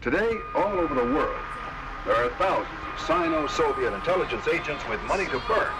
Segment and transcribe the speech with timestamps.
[0.00, 1.36] Today, all over the world,
[2.06, 5.70] there are thousands of Sino-Soviet intelligence agents with money to burn,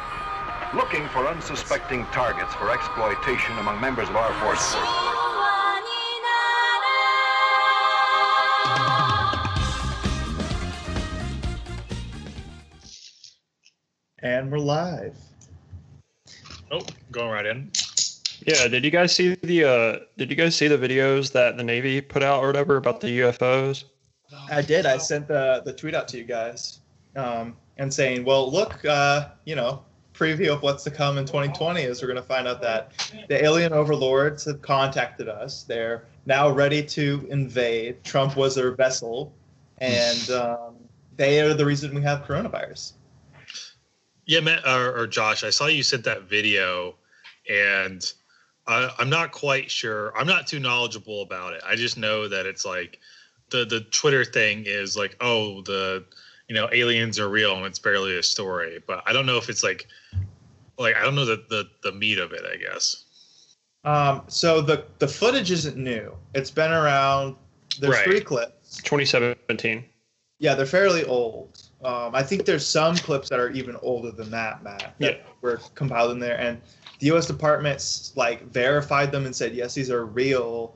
[0.74, 4.76] looking for unsuspecting targets for exploitation among members of our forces.
[14.18, 15.16] And we're live.
[16.70, 17.70] Oh, going right in.
[18.46, 21.64] Yeah, did you guys see the uh did you guys see the videos that the
[21.64, 23.84] Navy put out or whatever about the UFOs?
[24.50, 24.86] I did.
[24.86, 26.80] I sent the the tweet out to you guys,
[27.16, 31.82] um, and saying, "Well, look, uh, you know, preview of what's to come in 2020
[31.82, 32.92] is we're going to find out that
[33.28, 35.64] the alien overlords have contacted us.
[35.64, 38.04] They're now ready to invade.
[38.04, 39.32] Trump was their vessel,
[39.78, 40.76] and um,
[41.16, 42.92] they are the reason we have coronavirus."
[44.26, 46.94] Yeah, Matt or, or Josh, I saw you sent that video,
[47.50, 48.00] and
[48.66, 50.16] I, I'm not quite sure.
[50.16, 51.62] I'm not too knowledgeable about it.
[51.66, 53.00] I just know that it's like
[53.50, 56.04] the the Twitter thing is like, oh, the
[56.48, 58.82] you know aliens are real and it's barely a story.
[58.86, 59.86] But I don't know if it's like
[60.78, 62.42] like I don't know the the, the meat of it.
[62.50, 63.04] I guess.
[63.84, 66.14] Um, so the the footage isn't new.
[66.34, 67.36] It's been around.
[67.78, 68.04] There's Right.
[68.04, 68.82] three clips.
[68.82, 69.84] 2017.
[70.38, 71.62] Yeah, they're fairly old.
[71.84, 74.94] Um, I think there's some clips that are even older than that, Matt.
[74.98, 75.22] That Yeah.
[75.40, 76.60] were compiled in there, and
[76.98, 77.26] the U.S.
[77.26, 80.74] Department's like verified them and said yes, these are real.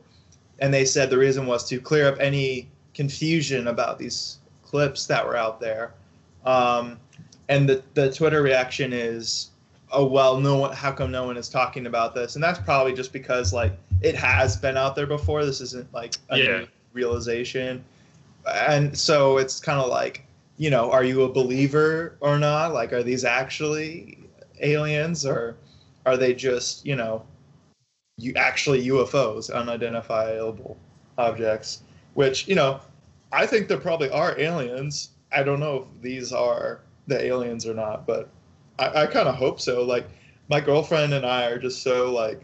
[0.60, 5.26] And they said the reason was to clear up any confusion about these clips that
[5.26, 5.94] were out there.
[6.44, 6.98] Um,
[7.48, 9.50] and the the Twitter reaction is,
[9.92, 10.72] oh well, no one.
[10.72, 12.34] How come no one is talking about this?
[12.36, 15.44] And that's probably just because like it has been out there before.
[15.44, 16.58] This isn't like a Yeah.
[16.58, 17.84] new realization
[18.46, 20.24] and so it's kind of like
[20.58, 24.18] you know are you a believer or not like are these actually
[24.60, 25.56] aliens or
[26.06, 27.22] are they just you know
[28.16, 30.76] you actually ufos unidentifiable
[31.18, 31.82] objects
[32.14, 32.80] which you know
[33.32, 35.10] i think there probably are aliens.
[35.32, 38.28] I don't know if these are the aliens or not but
[38.78, 39.82] i, I kind of hope so.
[39.82, 40.06] Like
[40.48, 42.42] my girlfriend and i are just so like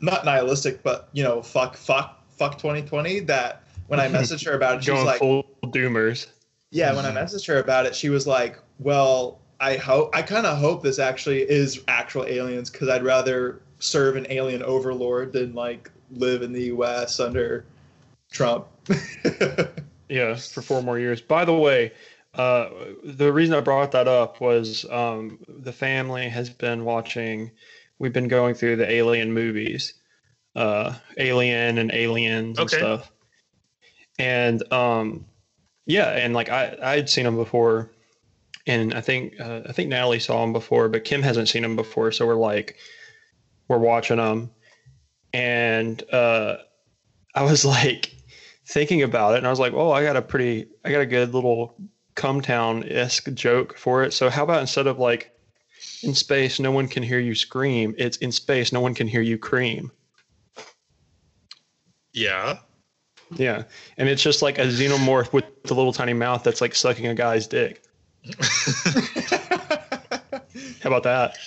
[0.00, 4.78] not nihilistic but you know fuck fuck fuck 2020 that when i messaged her about
[4.78, 6.28] it she was Going like full doomers.
[6.70, 7.18] yeah, when I mm-hmm.
[7.18, 10.98] messaged her about it, she was like, "Well, I hope I kind of hope this
[10.98, 16.52] actually is actual aliens because I'd rather serve an alien overlord than like live in
[16.52, 17.20] the U.S.
[17.20, 17.64] under
[18.30, 18.66] Trump."
[20.08, 21.22] Yeah, for four more years.
[21.22, 21.90] By the way,
[22.34, 22.68] uh,
[23.02, 27.50] the reason I brought that up was um, the family has been watching.
[27.98, 29.94] We've been going through the Alien movies,
[30.54, 32.76] uh, Alien and Aliens and Okay.
[32.76, 33.10] stuff.
[34.18, 35.24] And um,
[35.86, 37.90] yeah, and like I I'd seen them before,
[38.66, 41.76] and I think uh, I think Natalie saw them before, but Kim hasn't seen them
[41.76, 42.12] before.
[42.12, 42.76] So we're like,
[43.68, 44.50] we're watching them,
[45.32, 46.56] and uh,
[47.34, 48.14] I was like
[48.66, 51.06] thinking about it, and I was like, oh, I got a pretty, I got a
[51.06, 51.76] good little
[52.14, 54.12] Cumtown esque joke for it.
[54.12, 55.32] So how about instead of like
[56.02, 59.22] in space, no one can hear you scream, it's in space, no one can hear
[59.22, 59.90] you cream.
[62.12, 62.58] Yeah.
[63.34, 63.62] Yeah,
[63.96, 67.14] and it's just like a xenomorph with the little tiny mouth that's like sucking a
[67.14, 67.82] guy's dick.
[70.82, 71.38] How about that?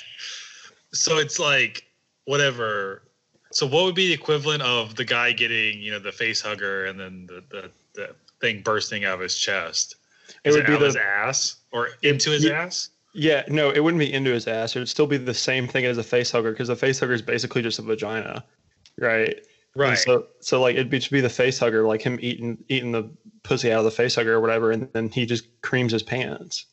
[0.95, 1.85] so it's like
[2.25, 3.03] whatever.
[3.51, 6.85] So what would be the equivalent of the guy getting you know the face hugger
[6.85, 9.95] and then the the, the thing bursting out of his chest?
[10.43, 12.89] It Is would it be out of his ass or into his ass?
[13.13, 14.75] yeah, no, it wouldn't be into his ass.
[14.75, 17.13] It would still be the same thing as a face hugger because the face hugger
[17.13, 18.43] is basically just a vagina,
[18.99, 19.29] right?
[19.29, 19.97] And Right.
[19.97, 23.09] So, so like it'd be to be the face hugger, like him eating eating the
[23.43, 26.65] pussy out of the face hugger or whatever, and then he just creams his pants.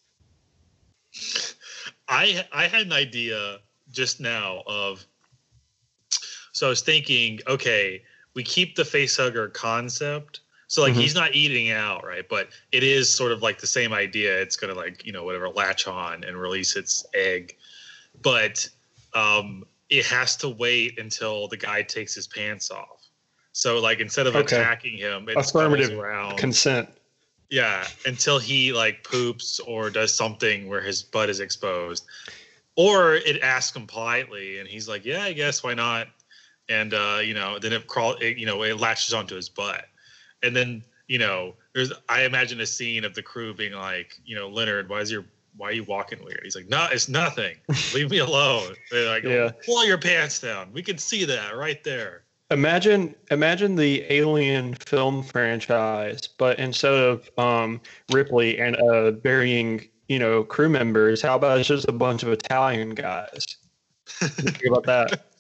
[2.09, 3.59] I I had an idea
[3.91, 5.05] just now of
[6.53, 8.03] so I was thinking, okay,
[8.35, 10.41] we keep the face hugger concept.
[10.69, 11.01] So like Mhm.
[11.01, 12.27] he's not eating out, right?
[12.29, 14.41] But it is sort of like the same idea.
[14.41, 17.57] It's gonna like, you know, whatever, latch on and release its egg.
[18.23, 18.69] But
[19.15, 23.07] um it has to wait until the guy takes his pants off.
[23.53, 24.57] So like instead of Okay.
[24.57, 26.39] attacking him, it Affirmative around.
[26.39, 26.89] Consent.
[27.51, 32.07] Yeah, until he like poops or does something where his butt is exposed.
[32.77, 36.09] Or it asks him politely and he's like, "Yeah, I guess why not?"
[36.69, 39.87] And uh, you know, then it crawl it, you know, it latches onto his butt.
[40.43, 44.37] And then, you know, there's I imagine a scene of the crew being like, you
[44.37, 45.25] know, Leonard, why is your
[45.57, 46.41] why are you walking weird?
[46.43, 47.57] He's like, "No, it's nothing.
[47.95, 49.51] Leave me alone." They're like, Yeah.
[49.65, 50.73] "Pull your pants down.
[50.73, 57.31] We can see that right there." Imagine, imagine the Alien film franchise, but instead of
[57.39, 57.81] um,
[58.11, 62.29] Ripley and uh, burying, you know, crew members, how about it's just a bunch of
[62.29, 63.45] Italian guys?
[64.07, 65.25] Think about that.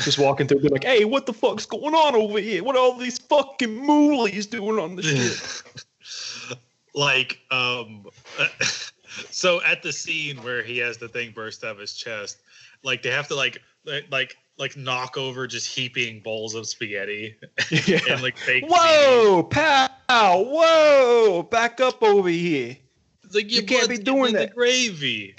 [0.00, 2.62] just walking through, be like, "Hey, what the fuck's going on over here?
[2.62, 5.62] What are all these fucking moolies doing on the shit?"
[6.94, 8.06] like um
[9.30, 12.38] so at the scene where he has the thing burst out of his chest
[12.82, 13.58] like they have to like
[14.10, 17.36] like like, knock over just heaping bowls of spaghetti
[17.70, 18.00] yeah.
[18.08, 19.90] and like fake Whoa, pow!
[20.08, 22.76] Whoa, back up over here.
[23.22, 24.48] It's like You can't be doing that.
[24.48, 25.34] the gravy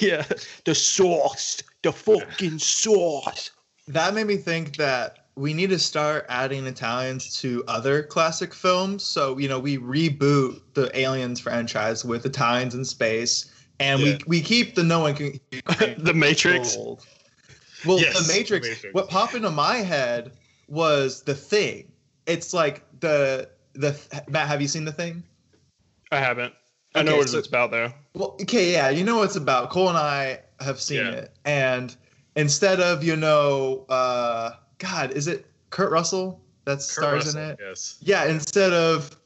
[0.00, 0.24] yeah,
[0.64, 3.50] the sauce, the fucking sauce.
[3.88, 9.02] That made me think that we need to start adding Italians to other classic films.
[9.02, 13.50] So, you know, we reboot the Aliens franchise with Italians in space,
[13.80, 14.12] and Yeah.
[14.26, 15.40] we, we keep the no one can.
[15.98, 16.76] the Matrix.
[16.76, 18.94] Well, Yes, the The Matrix, Matrix.
[18.94, 20.32] What popped into my head
[20.68, 21.90] was the thing.
[22.26, 23.98] It's like the the
[24.28, 24.48] Matt.
[24.48, 25.22] Have you seen the thing?
[26.10, 26.54] I haven't.
[26.94, 27.92] I know what so- it's about though.
[28.14, 29.70] Well, okay, yeah, you know what it's about.
[29.70, 31.10] Cole and I have seen Yeah.
[31.10, 31.94] it, and
[32.36, 37.50] instead of you know, uh, God, is it Kurt Russell that Kurt stars Russell, in
[37.50, 37.58] it?
[37.60, 39.16] yes Yeah, instead of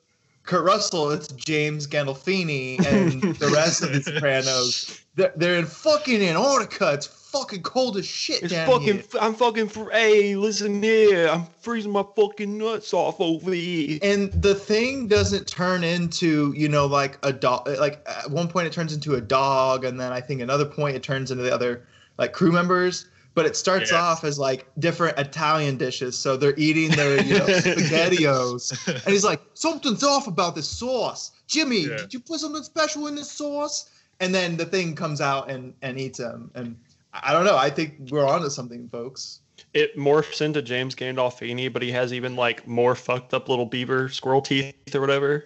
[0.45, 5.03] Kurt Russell, it's James Gandolfini and the rest of the Sopranos.
[5.15, 6.95] They're, they're in fucking Antarctica.
[6.95, 8.95] It's fucking cold as shit It's down fucking.
[8.95, 9.05] here.
[9.21, 9.69] I'm fucking.
[9.69, 11.29] Fr- hey, listen here.
[11.29, 13.99] I'm freezing my fucking nuts off over here.
[14.01, 18.67] and the thing doesn't turn into you know like a dog like at one point
[18.67, 21.53] it turns into a dog and then i think another point it turns into the
[21.53, 21.85] other
[22.19, 24.01] like crew members but it starts Yes.
[24.01, 26.19] off as like different italian dishes.
[26.19, 28.87] So they're eating their you know spaghettios.
[28.89, 31.31] And he's like something's off about this sauce.
[31.47, 31.99] Jimmy Yeah.
[31.99, 33.91] did you put something special in this sauce?
[34.19, 36.51] And then the thing comes out and and eats him.
[36.57, 36.77] And
[37.15, 37.57] i don't know.
[37.57, 39.39] I think we're onto something folks.
[39.73, 44.09] It morphs into James Gandolfini, but he has even like more fucked up little beaver
[44.09, 45.45] squirrel teeth or whatever.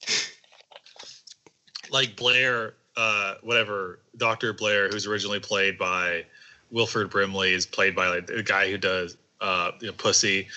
[1.90, 6.24] like Blair, uh, whatever Doctor Blair, who's originally played by
[6.70, 10.48] Wilford Brimley, is played by like the guy who does uh, you know, Pussy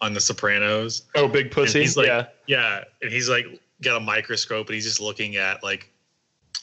[0.00, 1.02] on The Sopranos.
[1.14, 1.80] Oh, big pussy.
[1.82, 2.26] he's like- yeah.
[2.46, 3.46] Yeah, and he's like
[3.82, 5.90] got a microscope, and he's just looking at like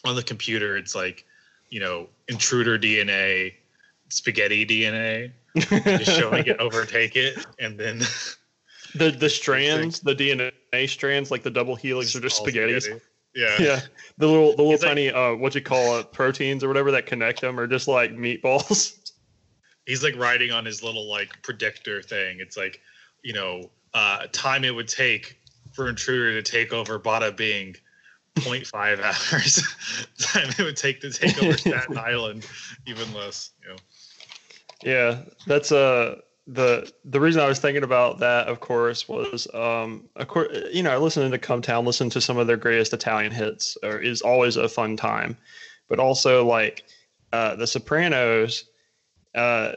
[0.03, 0.75] on the computer.
[0.77, 1.25] It's like
[1.69, 3.53] you know intruder DNA,
[4.09, 7.99] spaghetti DNA, just showing it overtake it, and then
[8.95, 10.51] the the strands, the DNA
[10.89, 12.83] strands, like the double helix, are just spaghettis.
[12.83, 13.01] spaghetti.
[13.39, 13.55] Yeah.
[13.59, 13.79] Yeah,
[14.17, 16.91] the little the little He's like- tiny uh, what you call it, proteins or whatever
[16.91, 19.11] that connect them are just like meatballs.
[19.85, 22.39] he's like writing on his little like predictor thing.
[22.41, 22.81] It's like,
[23.23, 25.39] you know, uh, time it would take
[25.71, 27.75] for intruder to take over Bada Bing,
[28.35, 28.73] 0.5
[29.33, 29.63] hours.
[30.19, 32.45] time it would take to take over Staten Island,
[32.87, 33.51] even less.
[33.63, 33.75] You know.
[34.83, 36.17] Yeah, that's uh
[36.51, 40.81] the the reason I was thinking about that, of course, was um of course you
[40.81, 44.57] know listening to Cum Town, listen to some of their greatest Italian hits, is always
[44.57, 45.37] a fun time,
[45.87, 46.83] but also like
[47.31, 48.65] uh, the Sopranos,
[49.35, 49.73] uh,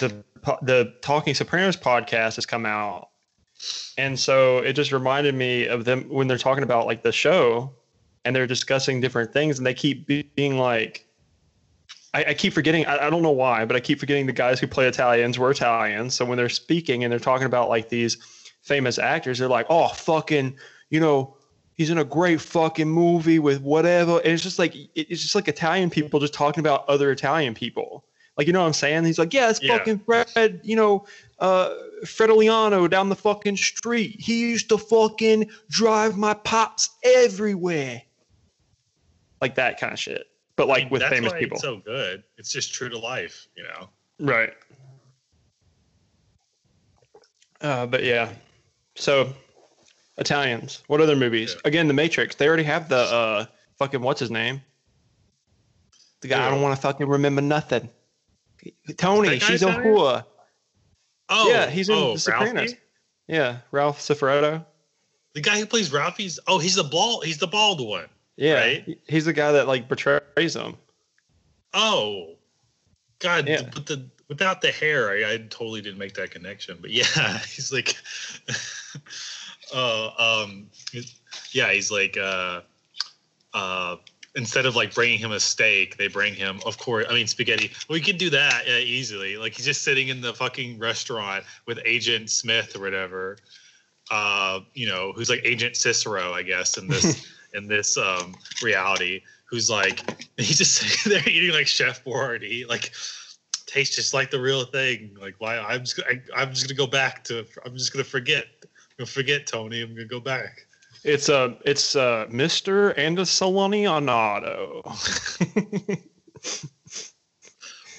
[0.00, 0.24] the
[0.62, 3.10] the Talking Sopranos podcast has come out,
[3.96, 7.72] and so it just reminded me of them when they're talking about like the show,
[8.24, 11.05] and they're discussing different things, and they keep being like.
[12.16, 12.86] I, I keep forgetting.
[12.86, 15.50] I, I don't know why, but I keep forgetting the guys who play Italians were
[15.50, 16.14] Italians.
[16.14, 18.16] So when they're speaking and they're talking about like these
[18.62, 20.56] famous actors, they're like, "Oh, fucking,
[20.88, 21.36] you know,
[21.74, 25.34] he's in a great fucking movie with whatever." And it's just like it- it's just
[25.34, 28.04] like Italian people just talking about other Italian people.
[28.38, 29.04] Like you know what I'm saying?
[29.04, 29.76] He's like, "Yeah, it's Yeah.
[29.76, 31.06] fucking Fred, you know,
[31.38, 31.74] uh,
[32.04, 34.16] Fredoliano down the fucking street.
[34.20, 38.02] He used to fucking drive my pops everywhere."
[39.40, 41.56] Like that kind of shit, but I like mean, with that's famous why people.
[41.56, 42.24] It's so good.
[42.38, 43.88] It's just true to life, you know.
[44.18, 44.52] Right.
[47.60, 48.30] Uh, but yeah.
[48.94, 49.32] So
[50.18, 50.82] Italians.
[50.86, 51.54] What other movies?
[51.54, 51.68] Yeah.
[51.68, 52.34] Again, The Matrix.
[52.34, 53.46] They already have the uh
[53.78, 54.62] fucking what's his name?
[56.22, 57.90] The guy I don't want to fucking remember nothing.
[58.96, 60.24] Tony, she's a whore.
[61.28, 62.54] Oh, yeah, he's in oh, The Sopranos.
[62.54, 62.78] Ralphie?
[63.28, 64.64] Yeah, Ralph Cifaretto.
[65.34, 66.38] The guy who plays Ralphie's.
[66.46, 67.24] Oh, he's the bald.
[67.24, 68.06] He's the bald one.
[68.36, 68.98] Yeah, Right.
[69.08, 70.76] he's the guy that like betrays him.
[71.72, 72.34] Oh,
[73.18, 73.48] God!
[73.48, 73.62] Yeah.
[73.72, 76.78] But the without the hair, I, I totally didn't make that connection.
[76.80, 77.96] But yeah, he's like,
[79.74, 80.66] uh, um,
[81.52, 82.60] yeah, he's like, uh,
[83.54, 83.96] uh,
[84.34, 87.70] instead of like bringing him a steak, they bring him, of course, I mean spaghetti.
[87.88, 89.36] We could do that yeah, easily.
[89.36, 93.38] Like he's just sitting in the fucking restaurant with Agent Smith or whatever.
[94.10, 97.26] Uh, you know, who's like Agent Cicero, I guess, in this
[97.56, 102.92] in this um reality who's like he's just sitting there eating like Chef Boyardee, like
[103.66, 105.16] tastes just like the real thing.
[105.20, 108.46] Like why I'm just I, I'm just gonna go back to I'm just gonna forget.
[108.62, 109.82] I'm gonna forget Tony.
[109.82, 110.66] I'm gonna go back.
[111.04, 112.94] It's uh it's uh Mr.
[112.96, 114.82] Andasolonianato.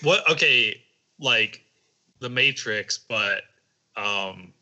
[0.04, 0.30] What?
[0.30, 0.82] Okay,
[1.20, 1.64] like
[2.20, 3.44] the Matrix, but
[3.96, 4.54] um,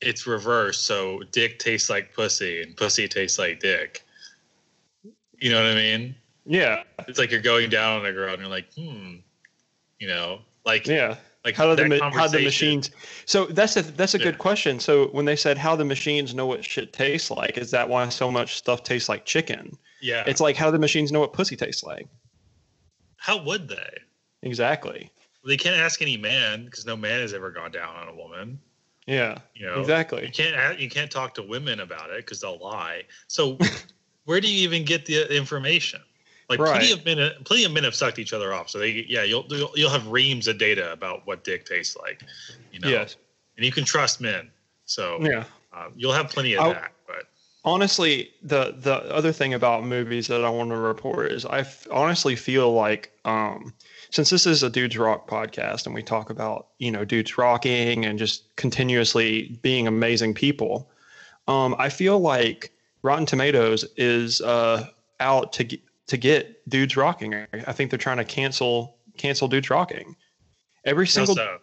[0.00, 0.86] it's reversed.
[0.86, 4.04] So dick tastes like pussy, and pussy tastes like dick.
[5.40, 6.14] You know what I mean?
[6.46, 9.16] Yeah, It's like you're going down on a girl, and you're like, hmm,
[9.98, 11.16] you know, like yeah.
[11.44, 12.90] like How do the how the machines?
[13.24, 14.24] So that's a that's a Yeah.
[14.24, 14.80] good question.
[14.80, 18.08] So when they said how the machines know what shit tastes like, is that why
[18.08, 19.76] so much stuff tastes like chicken?
[20.00, 20.24] Yeah.
[20.26, 22.08] It's like how do the machines know what pussy tastes like?
[23.16, 23.98] How would they?
[24.42, 25.10] Exactly.
[25.46, 28.58] They can't ask any man because no man has ever gone down on a woman.
[29.06, 29.38] Yeah.
[29.54, 30.24] You know, exactly.
[30.26, 33.04] You can't you can't talk to women about it because they'll lie.
[33.28, 33.58] So
[34.24, 36.00] where do you even get the information?
[36.48, 38.68] Like plenty of men, plenty of men have sucked each other off.
[38.70, 39.46] So they, yeah, you'll
[39.76, 42.24] you'll, have reams of data about what dick tastes like.
[42.72, 43.16] You know, Yes.
[43.56, 44.50] and you can trust men.
[44.84, 45.44] So Yeah.
[45.72, 46.92] um, you'll have plenty of I'll- that.
[47.06, 47.28] But
[47.64, 51.86] honestly, the the other thing about movies that I want to report is I f-
[51.90, 53.72] honestly feel like um,
[54.10, 58.04] since this is a dudes rock podcast and we talk about you know dudes rocking
[58.04, 60.90] and just continuously being amazing people,
[61.46, 64.86] um, I feel like Rotten Tomatoes is uh,
[65.20, 67.34] out to get, to get dudes rocking.
[67.66, 70.16] I think they're trying to cancel cancel dudes rocking.
[70.84, 71.58] Every single so,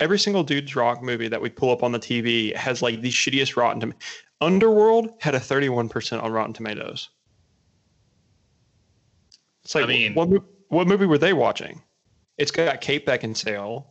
[0.00, 3.10] every single dude's rock movie that we pull up on the TV has like the
[3.10, 3.80] shittiest Rotten.
[3.80, 3.94] Tom-
[4.40, 7.10] Underworld had a 31% on Rotten Tomatoes.
[9.64, 10.28] It's like, I mean- what,
[10.68, 11.82] what movie were they watching?
[12.38, 13.84] It's got Kate Beckinsale.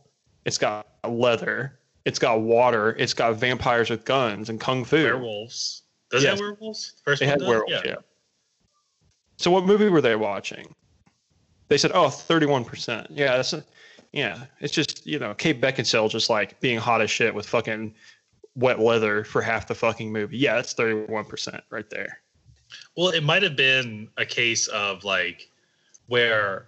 [0.44, 1.78] It's got leather.
[2.04, 2.96] It's got water.
[2.98, 4.96] It's got vampires with guns and kung fu.
[4.96, 5.81] werewolves.
[6.12, 6.92] Does it have werewolves?
[7.04, 7.48] First It one had does?
[7.48, 7.94] werewolves, yeah.
[9.38, 10.72] So what movie were they watching?
[11.68, 13.06] They said, oh, 31%.
[13.10, 13.64] Yeah, that's a,
[14.12, 14.44] yeah.
[14.60, 17.94] It's just, you know, Kate Beckinsale just like being hot as shit with fucking
[18.54, 20.36] wet leather for half the fucking movie.
[20.36, 22.20] Yeah, that's 31% right there.
[22.96, 25.48] Well, it might have been a case of like
[26.08, 26.66] where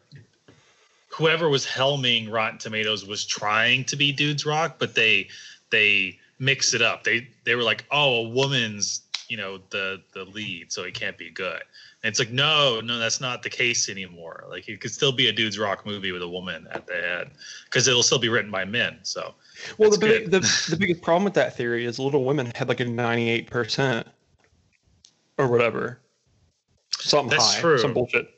[1.09, 5.29] whoever was helming Rotten Tomatoes was trying to be Dudes Rock, but they
[5.71, 7.05] they mix it up.
[7.05, 9.03] They they were like, oh, a woman's
[9.35, 11.61] you know the the lead, so it can't be good.
[12.05, 14.45] And it's like, no, no, that's not the case anymore.
[14.49, 17.33] Like it could still be a Dudes Rock movie with a woman at the head
[17.65, 19.01] because it'll still be written by men.
[19.03, 19.35] So
[19.77, 20.39] Well, the, big, the
[20.71, 24.05] the biggest problem with that theory is Little Women had like a 98%
[25.37, 25.99] or whatever.
[26.93, 27.79] Something That's high, true.
[27.79, 28.29] some bullshit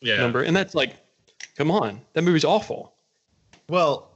[0.00, 0.42] yeah, number.
[0.42, 0.96] And that's like,
[1.56, 2.94] come on, that movie's awful.
[3.68, 4.10] Well,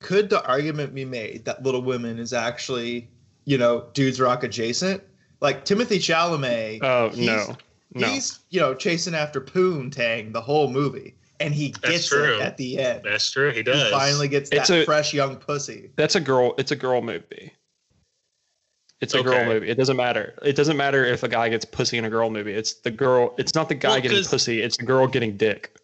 [0.00, 3.08] could the argument be made that Little Women is actually,
[3.46, 5.02] you know, dudes rock adjacent?
[5.42, 6.78] Like Timothy Chalamet.
[6.82, 7.56] Oh, he's- no.
[7.94, 8.06] No.
[8.06, 12.36] He's, you know, chasing after Poontang the whole movie, and he gets true.
[12.36, 13.02] it at the end.
[13.04, 13.50] that's true.
[13.52, 13.84] He does.
[13.84, 15.90] He finally gets It's that a- fresh young pussy.
[15.96, 16.54] That's a girl.
[16.56, 17.52] It's a girl movie.
[19.02, 19.28] It's a Okay.
[19.28, 19.68] girl movie.
[19.68, 20.38] It doesn't matter.
[20.42, 22.52] It doesn't matter if a guy gets pussy in a girl movie.
[22.54, 23.34] It's the girl.
[23.36, 24.62] It's not the guy Well, getting 'cause- pussy.
[24.62, 25.74] It's the girl getting dick.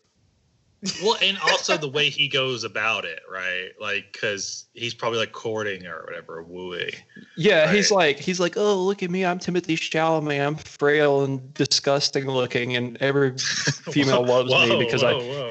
[1.03, 3.71] Well, and also the way he goes about it, right?
[3.81, 6.93] Like, because he's probably like courting or whatever, wooing.
[7.37, 10.47] Yeah, he's like he's like, oh look at me, I'm Timothy Chalamet.
[10.47, 15.51] I'm frail and disgusting looking, and every female Whoa, loves me because whoa, I whoa.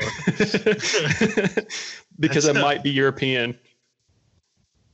[2.19, 3.57] because I That's- might be European.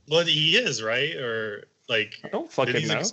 [0.08, 2.94] Well, he is right, or like, I don't fucking know.
[2.94, 3.12] ex-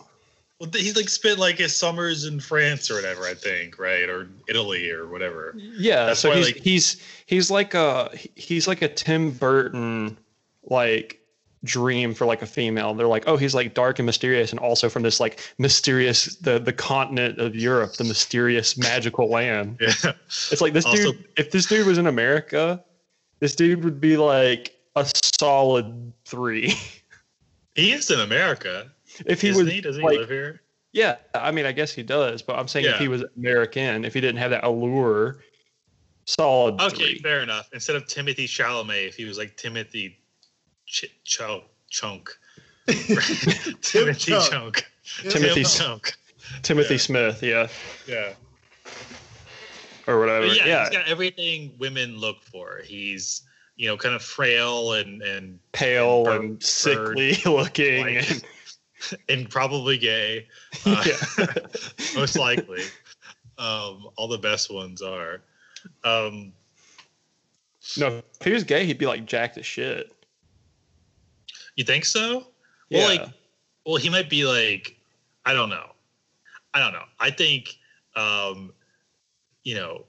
[0.61, 4.29] well, he's like spent like his summers in France or whatever, I think, right, or
[4.47, 5.53] Italy or whatever.
[5.57, 10.17] Yeah, That's so why, he's like- he's he's like a he's like a Tim Burton
[10.63, 11.17] like
[11.63, 12.93] dream for like a female.
[12.93, 16.59] They're like, oh, he's like dark and mysterious, and also from this like mysterious the
[16.59, 19.77] the continent of Europe, the mysterious magical land.
[19.81, 21.25] Yeah, It's like this Also- dude.
[21.37, 22.83] If this dude was in America,
[23.39, 26.75] this dude would be like a solid three.
[27.75, 28.91] he is in America.
[29.25, 29.81] If he Isn't was he?
[29.81, 30.61] Does he like, live here?
[30.93, 34.13] yeah, I mean, I guess he does, but I'm saying if he was American, if
[34.13, 35.37] he didn't have that allure,
[36.25, 37.19] solid Okay, three.
[37.19, 37.69] fair enough.
[37.73, 40.17] Instead of Timothy Chalamet, if he was like Timothy
[40.85, 42.29] Ch- Cho- Chunk,
[42.87, 44.49] Timothy Chunk.
[44.49, 44.85] Chunk,
[45.29, 46.13] Timothy Chunk,
[46.61, 46.99] Timothy Yeah.
[46.99, 47.67] Smith, yeah,
[48.07, 48.33] yeah.
[50.07, 50.47] or whatever.
[50.47, 52.81] But yeah, yeah, he's got everything women look for.
[52.83, 53.43] He's
[53.77, 58.01] you know kind of frail and and pale bird- and sickly looking.
[58.05, 58.43] like- and,
[59.29, 60.47] and probably gay.
[60.85, 61.03] Uh,
[62.15, 62.81] most likely.
[63.57, 65.41] Um, all the best ones are.
[66.03, 66.53] Um,
[67.97, 70.11] no, if he was gay, he'd be like jacked as shit.
[71.75, 72.47] you think so?
[72.89, 72.99] Yeah.
[72.99, 73.29] Well, like,
[73.85, 74.97] well, he might be like,
[75.45, 75.91] I don't know.
[76.73, 77.03] I don't know.
[77.19, 77.77] I think,
[78.15, 78.73] um,
[79.63, 80.05] you know,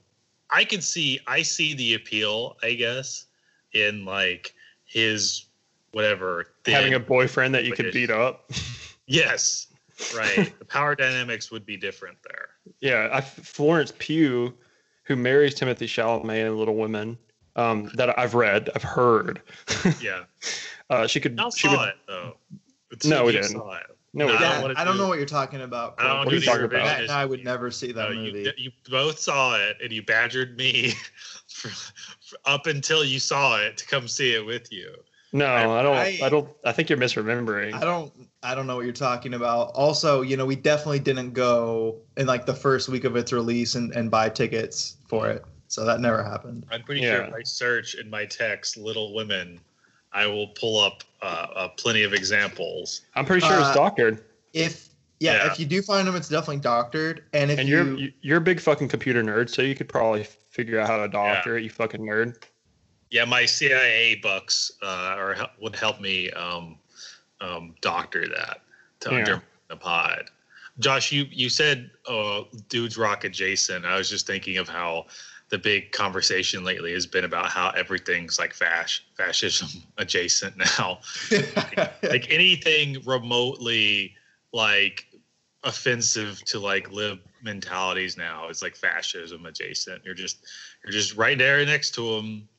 [0.49, 3.25] I can see, I see the appeal, I guess,
[3.73, 4.53] in like
[4.85, 5.45] his
[5.93, 6.47] whatever.
[6.65, 8.51] Having a boyfriend that you could beat up.
[9.07, 9.67] yes,
[10.15, 10.53] right.
[10.59, 12.49] the power dynamics would be different there.
[12.81, 14.53] Yeah, I, Florence Pugh,
[15.03, 17.17] who marries Timothy Chalamet in Little Women,
[17.55, 19.41] um, that I've read, I've heard.
[20.01, 20.23] Yeah.
[20.89, 21.37] Uh, she could.
[21.37, 22.35] Y'all she saw would, it though.
[23.05, 23.49] No, two we didn't.
[23.51, 23.83] saw it.
[24.13, 24.61] No, we No, I didn't.
[24.61, 25.95] don't Dad, I don't do- know what you're talking about.
[25.97, 26.83] I don't What do are you talking about?
[26.85, 28.53] Matt and I would never see that No, you, movie.
[28.57, 30.93] you both saw it and you badgered me
[31.47, 31.69] for,
[32.21, 34.93] for up until you saw it to come see it with you.
[35.33, 35.95] No, I, don't.
[35.95, 36.47] I- I, don't.
[36.63, 37.73] I think you're misremembering.
[37.73, 38.13] I don't
[38.43, 39.71] I don't know what you're talking about.
[39.73, 43.73] Also, you know, we definitely didn't go in like the first week of its release
[43.75, 45.43] and, and buy tickets for it.
[45.69, 46.65] So that never happened.
[46.71, 47.15] I'm pretty Yeah.
[47.15, 49.59] sure if I search in my text "Little Women,"
[50.11, 53.01] I will pull up uh, uh, plenty of examples.
[53.15, 54.23] I'm pretty sure Uh, it's doctored.
[54.53, 55.51] If yeah, Yeah.
[55.51, 57.23] if you do find them, it's definitely doctored.
[57.33, 60.25] And if And you you're you're a big fucking computer nerd, so you could probably
[60.51, 61.63] figure out how to doctor it.
[61.63, 62.35] You fucking nerd.
[63.13, 66.79] Yeah, my CIA bucks uh, or would help me um,
[67.41, 68.61] um, doctor that
[69.01, 69.17] to Yeah.
[69.17, 70.31] under the pod.
[70.79, 73.85] Josh, you you said uh, dudes rock adjacent.
[73.85, 75.05] I was just thinking of how
[75.49, 79.67] the big conversation lately has been about how everything's like fash fascism
[79.99, 80.97] adjacent now.
[82.01, 84.15] like anything remotely
[84.53, 85.05] like
[85.63, 90.03] offensive to like lib mentalities now is like fascism adjacent.
[90.03, 90.43] You're just
[90.83, 92.49] you're just right there next to them,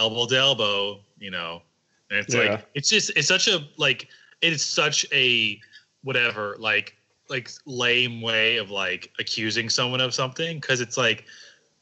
[0.00, 1.62] elbow to elbow, you know.
[2.10, 2.40] And it's Yeah.
[2.52, 4.08] like it's just it's such a like
[4.40, 5.60] it's such a
[6.02, 6.96] whatever like
[7.28, 11.24] like lame way of like accusing someone of something because it's like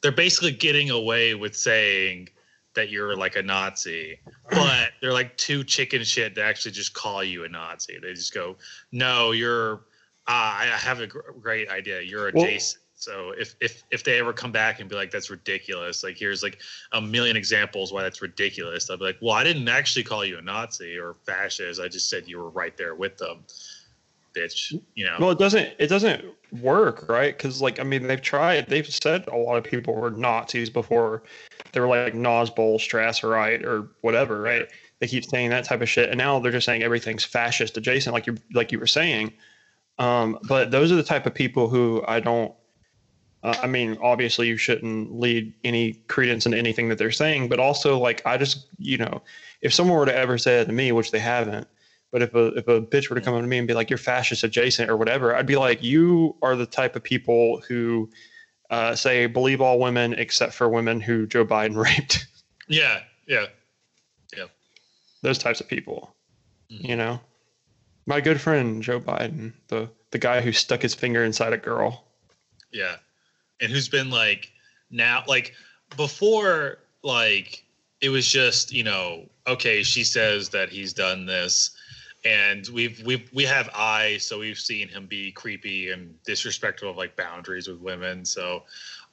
[0.03, 2.29] they're basically getting away with saying
[2.75, 4.21] that you're like a Nazi,
[4.51, 7.99] but they're like too chicken shit to actually just call you a Nazi.
[8.03, 8.57] They just go,
[8.93, 9.75] "No, you're.
[10.27, 12.03] Uh, I have a gr- great idea.
[12.03, 15.31] You're Well- adjacent." So if if if they ever come back and be like, "That's
[15.31, 16.61] ridiculous," like here's like
[16.93, 18.91] a million examples why that's ridiculous.
[18.91, 21.81] I'll be like, "Well, I didn't actually call you a Nazi or fascist.
[21.81, 23.45] I just said you were right there with them,
[24.37, 25.17] bitch." You know.
[25.21, 25.75] Well, it doesn't.
[25.79, 26.25] It doesn't
[26.61, 27.37] work, right?
[27.37, 28.67] Because like I mean, they've tried.
[28.67, 31.23] They've said a lot of people were Nazis before.
[31.71, 34.69] They were like Nazbol, Strasserite, or whatever, right?
[34.99, 38.13] They keep saying that type of shit, and now they're just saying everything's fascist adjacent,
[38.13, 39.35] like you like you were saying.
[39.99, 42.53] Um, but those are the type of people who I don't.
[43.43, 47.61] Uh, I mean, obviously, you shouldn't lead any credence into anything that they're saying, but
[47.61, 49.23] also, like, I just, you know,
[49.63, 51.69] if someone were to ever say that to me, which they haven't,
[52.11, 53.91] but if a if a bitch were to come up to me and be like,
[53.91, 58.11] "You're fascist adjacent" or whatever, I'd be like, "You are the type of people who
[58.71, 62.27] uh, say believe all women except for women who Joe Biden raped."
[62.67, 63.01] yeah.
[63.27, 63.47] Yeah.
[64.37, 64.47] Yeah.
[65.23, 66.15] Those types of people,
[66.73, 66.89] Mhm.
[66.89, 67.21] you know.
[68.07, 72.05] My good friend Joe Biden, the the guy who stuck his finger inside a girl.
[72.73, 72.97] Yeah.
[73.61, 74.53] And who's been like
[74.91, 75.55] now like
[75.97, 77.65] before like
[78.01, 81.71] it was just, you know, okay, she says that he's done this
[82.25, 86.97] and we've we we have eyes so we've seen him be creepy and disrespectful of
[86.97, 88.25] like boundaries with women.
[88.25, 88.65] So,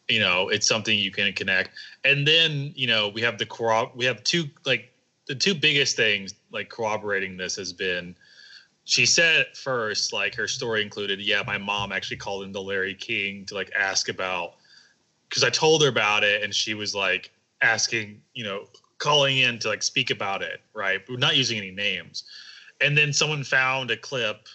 [0.07, 1.71] you know, it's something you can connect.
[2.03, 4.91] And then, you know, we have the corrob we have two like
[5.27, 8.15] the two biggest things like corroborating this has been
[8.85, 12.95] she said at first like her story included yeah my mom actually called into larry
[12.95, 14.53] king to like ask about
[15.27, 18.65] because i told her about it and she was like asking you know
[18.97, 21.01] calling in to like speak about it right?
[21.07, 22.23] But not using any names.
[22.81, 24.47] And then someone found a clip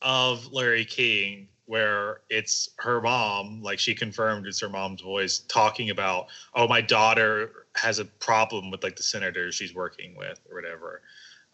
[0.00, 5.90] of larry king where it's her mom like she confirmed it's her mom's voice talking
[5.90, 10.56] about oh my daughter has a problem with like the senator she's working with or
[10.56, 11.02] whatever.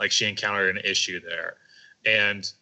[0.01, 1.57] Like she encountered an issue there
[2.07, 2.53] and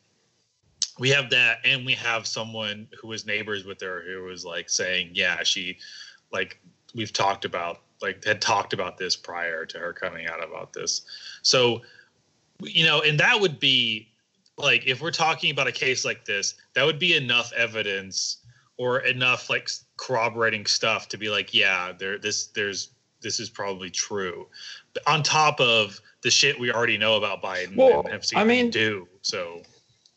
[0.98, 4.70] we have that and we have someone who was neighbors with her who was like
[4.70, 5.78] saying yeah she
[6.32, 6.58] like
[6.94, 11.02] we've talked about like had talked about this prior to her coming out about this.
[11.42, 11.82] So
[12.60, 14.08] you know and that would be
[14.56, 18.38] like if we're talking about a case like this that would be enough evidence
[18.78, 23.90] or enough like corroborating stuff to be like yeah there this there's this is probably
[23.90, 24.46] true
[25.06, 28.42] on top of the shit we already know about Biden Well, and have seen I
[28.42, 29.08] him mean- do.
[29.22, 29.62] So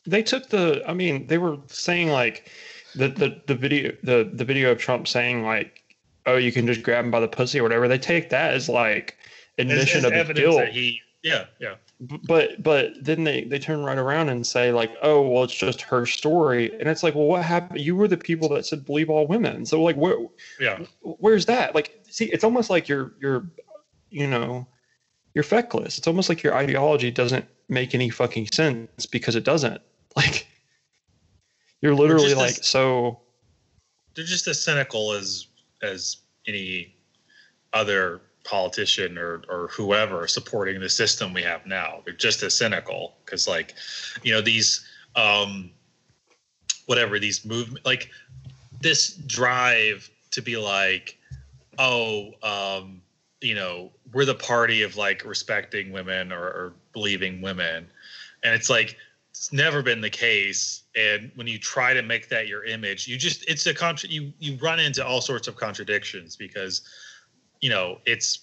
[0.06, 0.82] They took the.
[0.88, 2.50] I mean, they were saying like
[2.96, 5.84] the the the video the the video of Trump saying like,
[6.26, 8.68] "Oh, you can just grab him by the pussy or whatever." They take that as
[8.70, 9.18] like
[9.58, 10.58] admission as of his evidence guilt.
[10.58, 11.76] that he, yeah, yeah,
[12.28, 15.82] but but then they they turn right around and say like oh well it's just
[15.82, 19.10] her story and it's like well what happened you were the people that said believe
[19.10, 20.16] all women so like where
[20.62, 23.46] yeah, where's that like see it's almost like you're you're
[24.10, 24.68] you know
[25.34, 29.82] you're feckless it's almost like your ideology doesn't make any fucking sense because it doesn't
[30.16, 30.48] like
[31.82, 33.20] you're literally like as- so
[34.16, 35.48] they're just as cynical as
[35.82, 36.18] as
[36.48, 36.94] any
[37.74, 42.02] other politician or or whoever supporting the system we have now.
[42.04, 43.76] They're just as cynical because like,
[44.24, 45.72] you know, these um,
[46.86, 48.10] whatever these movement like
[48.82, 51.18] this drive to be like,
[51.78, 53.02] oh, um,
[53.42, 57.88] you know, we're the party of like respecting women or, or believing women.
[58.44, 58.98] And it's like,
[59.32, 60.84] it's never been the case.
[60.96, 64.34] And when you try to make that your image, you just, it's a contra, you,
[64.40, 66.82] you run into all sorts of contradictions because,
[67.62, 68.40] you know, it's,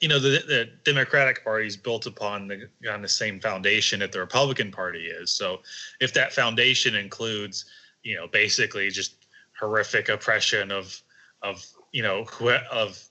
[0.00, 4.12] you know, the, the Democratic Party is built upon the on the same foundation that
[4.12, 5.30] the Republican Party is.
[5.30, 5.60] So
[6.00, 7.64] if that foundation includes,
[8.02, 9.26] you know, basically just
[9.58, 11.02] horrific oppression of
[11.42, 12.26] of you know
[12.70, 13.02] of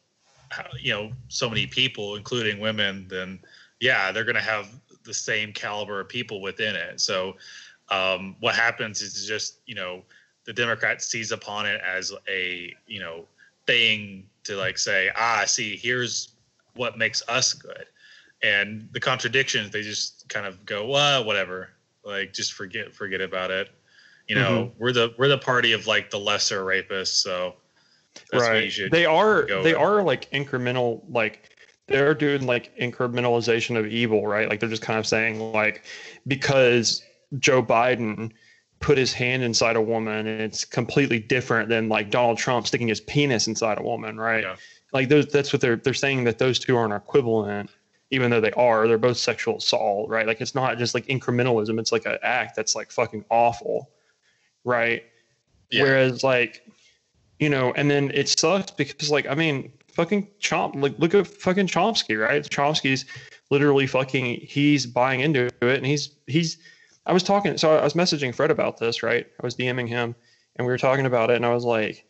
[0.79, 3.39] you know so many people, including women, then
[3.79, 4.67] yeah, they're going to have
[5.03, 6.99] the same caliber of people within it.
[6.99, 7.35] So
[7.89, 10.03] um, what happens is just you know
[10.45, 13.25] the Democrats seize upon it as a you know
[13.67, 16.29] thing to like say ah see here's
[16.73, 17.85] what makes us good
[18.41, 21.69] and the contradictions they just kind of go well whatever
[22.03, 23.69] like just forget forget about it
[24.27, 24.81] you know mm-hmm.
[24.81, 27.53] we're the we're the party of like the lesser rapists so
[28.33, 28.71] right.
[28.91, 29.75] They are they with.
[29.75, 31.49] are like incremental like
[31.87, 34.49] they're doing like incrementalization of evil right?
[34.49, 35.85] Like they're just kind of saying like
[36.27, 37.03] because
[37.37, 38.31] joe biden
[38.79, 42.87] put his hand inside a woman and it's completely different than like donald trump sticking
[42.87, 44.43] his penis inside a woman right?
[44.43, 44.55] Yeah.
[44.93, 47.69] Like those that's what they're they're saying that those two aren't equivalent
[48.11, 48.87] even though they are.
[48.87, 50.25] They're both sexual assault right?
[50.25, 53.89] Like it's not just like incrementalism it's like an act that's like fucking awful
[54.63, 55.03] right?
[55.71, 55.83] Yeah.
[55.83, 56.63] whereas like
[57.39, 61.27] you know and then it sucks because like i mean fucking chomp like look at
[61.27, 63.05] fucking chomsky right chomsky's
[63.49, 66.57] literally fucking he's buying into it and he's he's
[67.05, 70.15] i was talking so i was messaging fred about this right i was dming him
[70.55, 72.05] and we were talking about it and i was like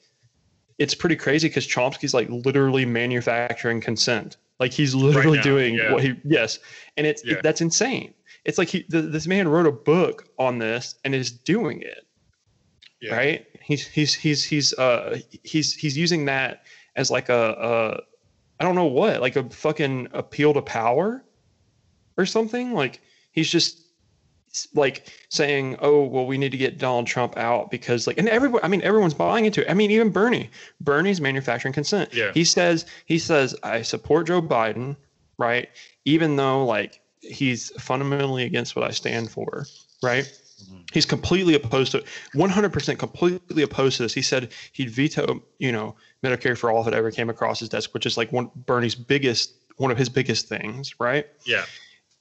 [0.79, 4.37] it's pretty crazy because Chomsky's like literally manufacturing consent.
[4.59, 5.93] Like he's literally right doing yeah.
[5.93, 6.59] what he yes,
[6.97, 7.35] and it's yeah.
[7.35, 8.13] it, that's insane.
[8.45, 12.05] It's like he the, this man wrote a book on this and is doing it.
[13.01, 13.15] Yeah.
[13.15, 13.45] Right?
[13.69, 16.63] He's he's he's he's uh he's he's using that
[16.95, 18.01] as like a a
[18.59, 21.23] I don't know what like a fucking appeal to power
[22.17, 22.73] or something.
[22.73, 22.99] Like
[23.31, 23.79] he's just
[24.73, 28.61] like saying, "Oh, well, we need to get Donald Trump out because like," and everyone,
[28.63, 29.69] I mean, everyone's buying into it.
[29.69, 30.49] I mean, even Bernie,
[30.81, 32.11] Bernie's manufacturing consent.
[32.11, 32.31] Yeah.
[32.33, 34.95] He says, he says, I support Joe Biden,
[35.37, 35.69] right?
[36.05, 39.67] Even though like he's fundamentally against what I stand for,
[40.01, 40.27] right?
[40.63, 40.81] Mm-hmm.
[40.93, 42.03] He's completely opposed to
[42.35, 44.13] 100% completely opposed to this.
[44.13, 47.69] He said he'd veto, you know, Medicare for all if it ever came across his
[47.69, 51.27] desk, which is like one Bernie's biggest, one of his biggest things, right?
[51.45, 51.65] Yeah.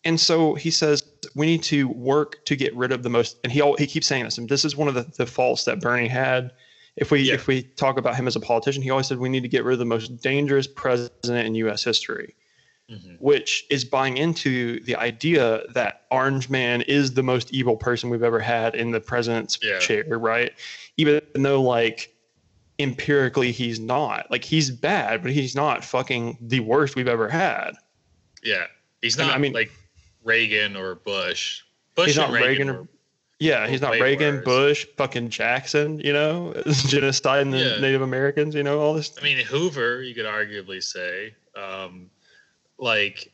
[0.05, 1.03] And so he says
[1.35, 3.39] we need to work to get rid of the most.
[3.43, 4.39] And he all, he keeps saying this.
[4.39, 6.53] And this is one of the, the faults that Bernie had.
[6.97, 7.35] If we yeah.
[7.35, 9.65] if we talk about him as a politician, he always said we need to get
[9.65, 11.85] rid of the most dangerous president in U.S.
[11.85, 12.35] history,
[12.91, 13.15] mm-hmm.
[13.19, 18.23] which is buying into the idea that Orange Man is the most evil person we've
[18.23, 19.79] ever had in the president's yeah.
[19.79, 20.53] chair, right?
[20.97, 22.15] Even though like
[22.79, 24.31] empirically he's not.
[24.31, 27.73] Like he's bad, but he's not fucking the worst we've ever had.
[28.43, 28.67] Yeah,
[29.03, 29.35] he's not.
[29.35, 29.71] I mean, like
[30.25, 31.63] Reagan or Bush.
[31.95, 32.89] Bush he's not Reagan, or,
[33.41, 34.45] yeah, he's not Reagan, worse.
[34.45, 37.81] Bush, fucking Jackson, you know, genocide the yeah.
[37.81, 39.13] Native Americans, you know, all this.
[39.19, 42.09] I mean, Hoover, you could arguably say, um,
[42.79, 43.33] like,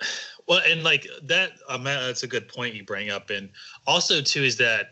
[0.48, 3.30] well, and like that, um, that's a good point you bring up.
[3.30, 3.48] And
[3.86, 4.90] also, too, is that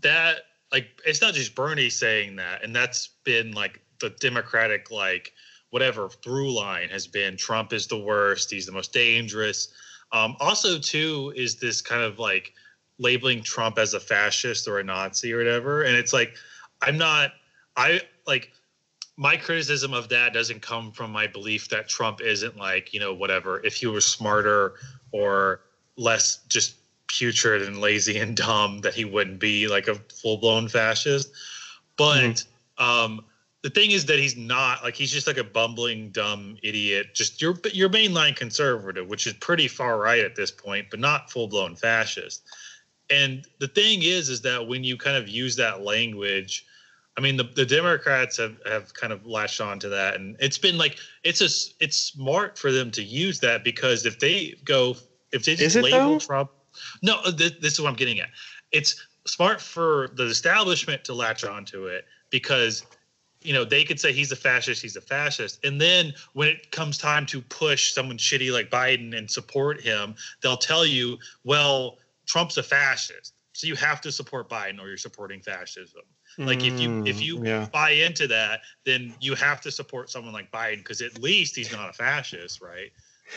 [0.00, 0.38] that,
[0.72, 5.32] like, it's not just Bernie saying that, and that's been like the Democratic, like,
[5.70, 9.68] whatever through line has been Trump is the worst, he's the most dangerous
[10.12, 12.54] um, also, too, is this kind of like
[12.98, 15.82] labeling Trump as a fascist or a Nazi or whatever.
[15.82, 16.34] And it's like,
[16.82, 17.32] I'm not,
[17.76, 18.52] I like,
[19.18, 23.12] my criticism of that doesn't come from my belief that Trump isn't like, you know,
[23.12, 23.60] whatever.
[23.66, 24.74] If he was smarter
[25.10, 25.60] or
[25.96, 26.76] less just
[27.08, 31.32] putrid and lazy and dumb, that he wouldn't be like a full blown fascist.
[31.96, 32.44] But
[32.78, 32.84] mm-hmm.
[32.84, 33.24] um,
[33.62, 37.42] the thing is that he's not like he's just like a bumbling dumb idiot just
[37.42, 41.48] your your mainline conservative which is pretty far right at this point but not full
[41.48, 42.44] blown fascist
[43.10, 46.66] and the thing is is that when you kind of use that language
[47.18, 50.56] i mean the, the democrats have have kind of latched on to that and it's
[50.58, 54.96] been like it's a it's smart for them to use that because if they go
[55.32, 56.18] if they just label though?
[56.18, 56.50] trump
[57.02, 58.30] no uh, this, this is what i'm getting at
[58.72, 62.86] it's smart for the establishment to latch onto it because
[63.42, 65.64] you know, they could say he's a fascist, he's a fascist.
[65.64, 70.14] And then when it comes time to push someone shitty like Biden and support him,
[70.42, 73.34] they'll tell you, well, Trump's a fascist.
[73.52, 76.02] So you have to support Biden or you're supporting fascism.
[76.38, 77.66] Like if you if you mm, yeah.
[77.72, 81.72] buy into that, then you have to support someone like Biden because at least he's
[81.72, 82.92] not a fascist, right?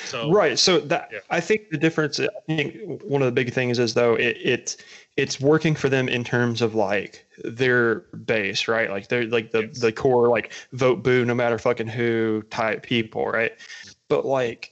[0.05, 0.57] So right.
[0.57, 1.19] So that Yeah.
[1.29, 2.19] I think the difference.
[2.19, 4.85] I think one of the big things is though it, it
[5.17, 8.89] it's working for them in terms of like their base, right?
[8.89, 9.79] Like they're like the Yes.
[9.79, 13.53] the core like vote boo no matter fucking who type people, right?
[14.07, 14.71] But like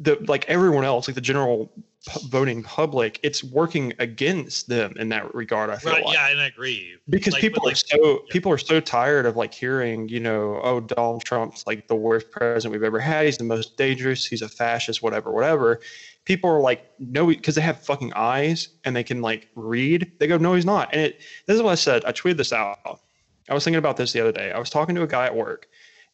[0.00, 1.72] the like everyone else, like the general
[2.06, 5.70] pu- voting public, it's working against them in that regard.
[5.70, 6.96] I feel right, like yeah, and I agree.
[7.08, 8.16] because Like, people but, are so yeah.
[8.30, 12.30] people are so tired of like hearing you know oh donald trump's like the worst
[12.30, 15.80] president we've ever had he's the most dangerous he's a fascist whatever whatever
[16.24, 20.26] people are like no because they have fucking eyes and they can like read they
[20.26, 22.78] go no he's not and it this is what i said i tweeted this out
[23.48, 25.34] i was thinking about this the other day i was talking to a guy at
[25.34, 25.68] work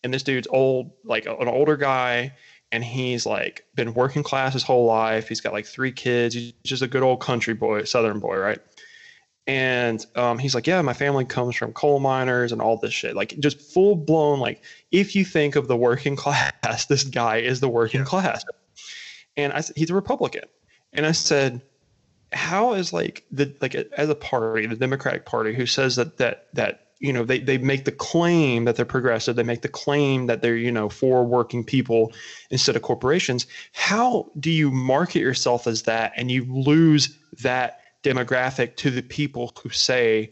[0.04, 2.32] and this dude's old like an older guy
[2.72, 6.52] and he's like been working class his whole life he's got like three kids he's
[6.64, 8.58] just a good old country boy southern boy right
[9.48, 13.14] and um, he's like, yeah, my family comes from coal miners and all this shit.
[13.14, 17.60] Like just full blown, like if you think of the working class, this guy is
[17.60, 18.06] the working Yeah.
[18.06, 18.44] class.
[19.36, 20.44] And I said, he's a Republican.
[20.92, 21.62] And I said,
[22.32, 26.46] how is like the like as a party, the Democratic Party, who says that that
[26.54, 30.26] that you know they they make the claim that they're progressive, they make the claim
[30.26, 32.12] that they're you know for working people
[32.50, 33.46] instead of corporations.
[33.72, 39.52] How do you market yourself as that and you lose that demographic to the people
[39.62, 40.30] who say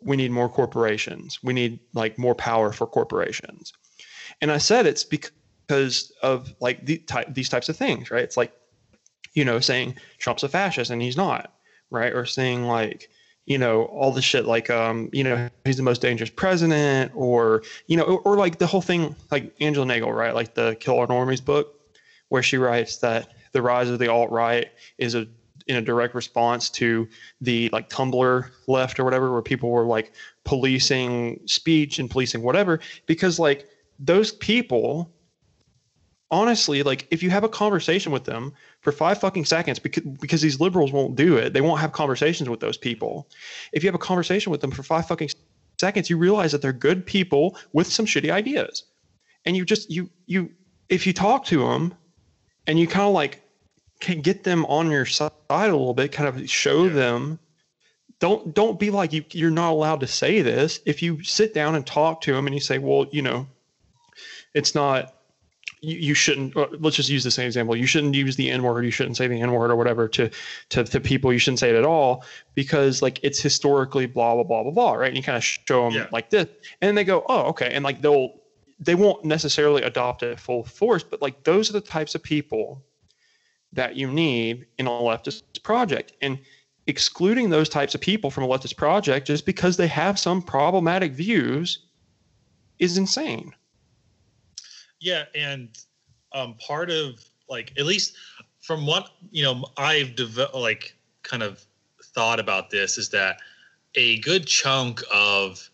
[0.00, 3.72] we need more corporations, we need like more power for corporations?
[4.40, 8.24] And I said it's because of like the type these types of things, right?
[8.24, 8.52] It's like
[9.36, 11.52] you know, saying Trump's a fascist and he's not,
[11.90, 12.12] right?
[12.12, 13.10] Or saying like,
[13.46, 17.62] you know, all the shit like, um, you know, he's the most dangerous president, or
[17.86, 20.34] you know, or, or like the whole thing, like Angela Nagle, right?
[20.34, 21.74] Like the Kill All Normies book,
[22.28, 24.66] where she writes that the rise of the alt right
[24.98, 25.26] is a
[25.68, 27.08] in a direct response to
[27.40, 30.12] the like Tumblr left or whatever, where people were like
[30.44, 35.12] policing speech and policing whatever, because like those people
[36.30, 38.52] honestly, like if you have a conversation with them
[38.86, 42.48] for five fucking seconds, because because these liberals won't do it, they won't have conversations
[42.48, 43.26] with those people.
[43.72, 45.30] If you have a conversation with them for five fucking
[45.80, 48.84] seconds, you realize that they're good people with some shitty ideas,
[49.44, 50.50] and you just you you
[50.88, 51.94] if you talk to them,
[52.68, 53.42] and you kind of like
[53.98, 56.92] can get them on your side a little bit, kind of show Yeah.
[56.92, 57.40] them.
[58.20, 59.24] Don't don't be like you.
[59.32, 60.78] You're not allowed to say this.
[60.86, 63.48] If you sit down and talk to them, and you say, well, you know,
[64.54, 65.12] it's not
[65.80, 67.76] you, you shouldn't uh, let's just use the same example.
[67.76, 70.30] You shouldn't use the n word you shouldn't say the n word or whatever to,
[70.70, 71.32] to to people.
[71.32, 74.92] You shouldn't say it at all because like it's historically blah blah blah blah blah
[74.94, 75.08] right?
[75.08, 76.06] And you kind of show them Yeah.
[76.12, 76.46] like this
[76.80, 78.30] and they go oh okay and like they'll
[78.78, 82.82] they won't necessarily adopt it full force but like those are the types of people
[83.72, 86.38] that you need in a leftist project and
[86.86, 91.12] excluding those types of people from a leftist project just because they have some problematic
[91.12, 91.80] views
[92.78, 93.52] is insane
[95.06, 95.68] Yeah, and
[96.32, 98.16] um, part of like at least
[98.60, 101.64] from what you know I've developed like kind of
[102.12, 103.36] thought about this is that
[103.94, 105.70] a good chunk of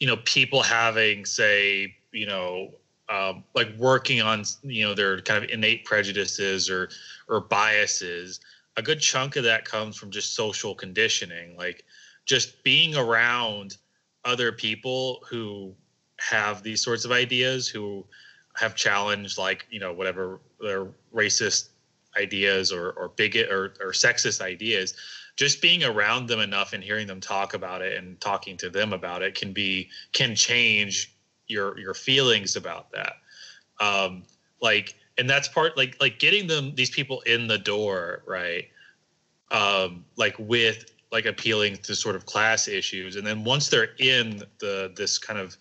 [0.00, 2.72] you know people having say you know
[3.08, 6.88] um, like working on you know their kind of innate prejudices or
[7.28, 8.40] or biases
[8.76, 11.84] a good chunk of that comes from just social conditioning like
[12.24, 13.76] just being around
[14.24, 15.72] other people who
[16.18, 18.04] have these sorts of ideas who
[18.56, 21.68] have challenged like you know whatever their racist
[22.16, 24.94] ideas or or bigot or, or sexist ideas
[25.36, 28.92] just being around them enough and hearing them talk about it and talking to them
[28.92, 31.14] about it can be can change
[31.46, 33.14] your your feelings about that.
[33.78, 34.24] Um
[34.60, 38.68] like and that's part like like getting them these people in the door right?
[39.50, 43.16] Um like with like appealing to sort of class issues.
[43.16, 45.56] And then once they're in the this kind of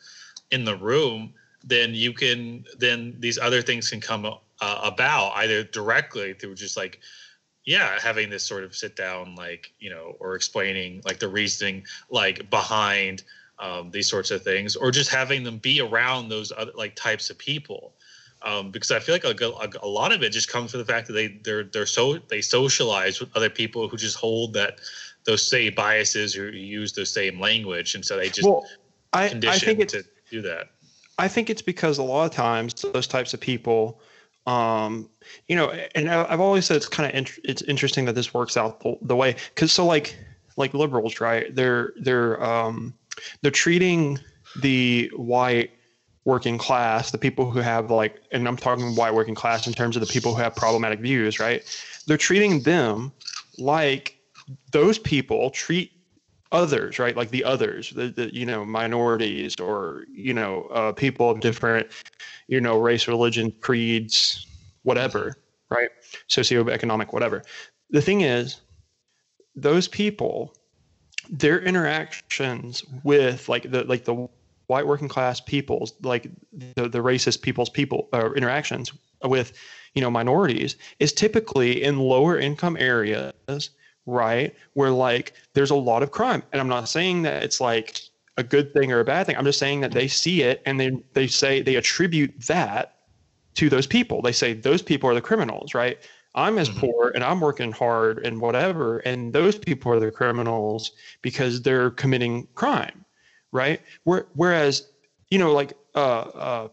[0.51, 1.33] in the room
[1.65, 6.77] then you can then these other things can come uh, about either directly through just
[6.77, 6.99] like
[7.65, 11.83] yeah having this sort of sit down like you know or explaining like the reasoning
[12.09, 13.23] like behind
[13.59, 17.29] um, these sorts of things or just having them be around those other like types
[17.29, 17.93] of people.
[18.41, 20.85] Um, because I feel like a, a, a lot of it just comes from the
[20.85, 24.79] fact that they they're they're so they socialize with other people who just hold that
[25.23, 27.95] those same biases or use the same language.
[27.95, 28.67] And so they just well
[29.13, 30.71] I, I think it's to do that
[31.17, 34.01] I think it's because a lot of times those types of people,
[34.47, 35.09] um,
[35.47, 38.57] you know, and I've always said it's kind of int- it's interesting that this works
[38.57, 40.17] out the, the way because so like
[40.57, 41.53] like liberals, right?
[41.53, 42.93] They're they're um,
[43.41, 44.19] they're treating
[44.61, 45.71] the white
[46.25, 49.95] working class, the people who have like, and I'm talking white working class in terms
[49.95, 51.63] of the people who have problematic views, right?
[52.07, 53.11] They're treating them
[53.57, 54.17] like
[54.71, 55.91] those people treat
[56.55, 57.15] others, right?
[57.15, 61.87] Like the others, the, the you know minorities or you know uh, people of different
[62.47, 64.47] you know race, religion, creeds,
[64.83, 65.35] whatever,
[65.69, 65.89] right?
[66.29, 67.43] Socioeconomic, whatever.
[67.89, 68.61] The thing is,
[69.55, 70.55] those people,
[71.29, 74.27] their interactions with like the like the
[74.67, 79.53] white working class peoples, like the, the racist people's people uh, interactions with
[79.93, 83.69] you know minorities is typically in lower income areas
[84.05, 88.01] right where like there's a lot of crime and i'm not saying that it's like
[88.37, 90.79] a good thing or a bad thing i'm just saying that they see it and
[90.79, 92.95] they they say they attribute that
[93.55, 95.97] to those people they say those people are the criminals right
[96.35, 96.77] i'm as Mhm.
[96.77, 100.91] poor and i'm working hard and whatever and those people are the criminals
[101.21, 103.05] because they're committing crime
[103.51, 104.87] right Where, whereas
[105.31, 106.67] you know like uh uh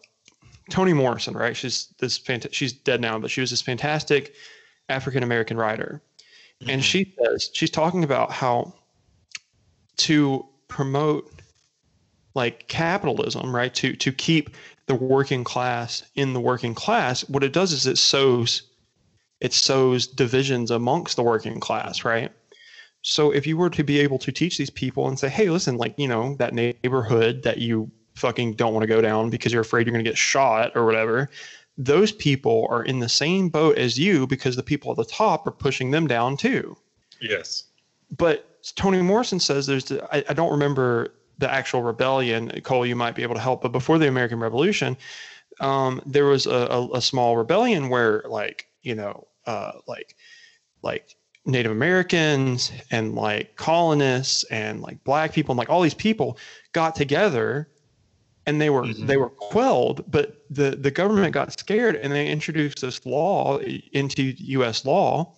[0.70, 1.56] Toni Morrison, right?
[1.56, 4.32] She's this fant- she's dead now, but she was this fantastic
[4.88, 6.00] African American writer.
[6.68, 6.84] And Mhm.
[6.84, 8.74] she says she's talking about how
[9.98, 11.42] to promote
[12.34, 13.74] like capitalism, right?
[13.74, 17.98] To to keep the working class in the working class, what it does is it
[17.98, 18.62] sows
[19.40, 22.30] it sows divisions amongst the working class, right?
[23.02, 25.76] So if you were to be able to teach these people and say, hey, listen,
[25.76, 29.62] like, you know, that neighborhood that you fucking don't want to go down because you're
[29.62, 31.28] afraid you're going to get shot or whatever,
[31.78, 35.46] those people are in the same boat as you because the people at the top
[35.46, 36.76] are pushing them down too.
[37.20, 37.64] yes.
[38.18, 42.50] But Toni Morrison says there's, I, I don't remember the actual rebellion.
[42.62, 43.62] Cole, you might be able to help.
[43.62, 44.98] But before the American Revolution,
[45.60, 50.14] um, there was a, a, a small rebellion where, like, you know, uh, like,
[50.82, 56.36] like Native Americans and like colonists and like black people and like all these people
[56.72, 57.68] got together
[58.46, 59.06] and they were Mhm.
[59.06, 63.58] they were quelled but the the government got scared and they introduced this law
[63.92, 65.34] into US law.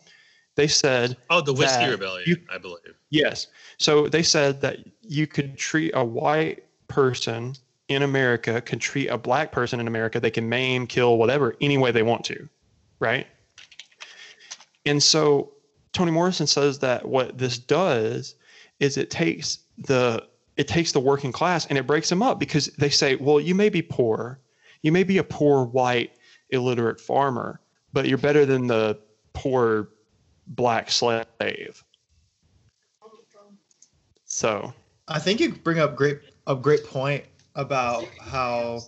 [0.57, 2.94] They said Oh, the whiskey rebellion, you- I believe.
[3.11, 3.48] yes.
[3.79, 7.55] So they said that you could treat a white person
[7.88, 11.77] in America could treat a black person in America they can maim kill whatever any
[11.77, 12.48] way they want to
[13.00, 13.27] right?
[14.87, 15.53] And so
[15.92, 18.37] Toni Morrison says that what this does
[18.81, 22.66] is it takes the it takes the working class and it breaks them up because
[22.79, 24.38] they say, well, you may be poor,
[24.85, 26.12] you may be a poor white
[26.51, 27.59] illiterate farmer,
[27.94, 28.99] but you're better than the
[29.33, 29.88] poor
[30.47, 31.83] black slave.
[34.27, 34.75] So
[35.09, 38.81] I think you bring up great a great point about how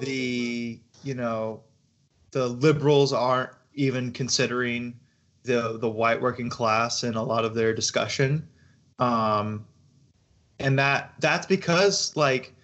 [0.00, 1.62] the you know
[2.32, 4.98] the liberals aren't even considering
[5.44, 8.48] the the white working class in a lot of their discussion
[8.98, 9.64] um
[10.58, 12.55] and that that's because like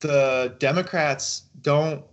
[0.00, 2.04] the democrats don't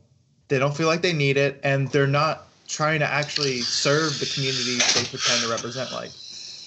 [0.48, 4.26] they don't feel like they need it and they're not trying to actually serve the
[4.26, 6.13] communities they pretend to represent like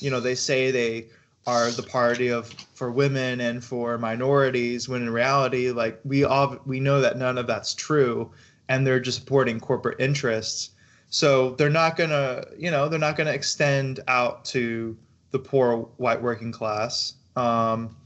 [0.00, 1.08] you know they say they
[1.46, 6.58] are the party of for women and for minorities when in reality like we all
[6.66, 8.30] we know that none of that's true
[8.68, 10.70] and they're just supporting corporate interests.
[11.08, 14.96] So they're not gonna you know they're not gonna extend out to
[15.30, 17.14] the poor white working class.
[17.36, 17.96] Um,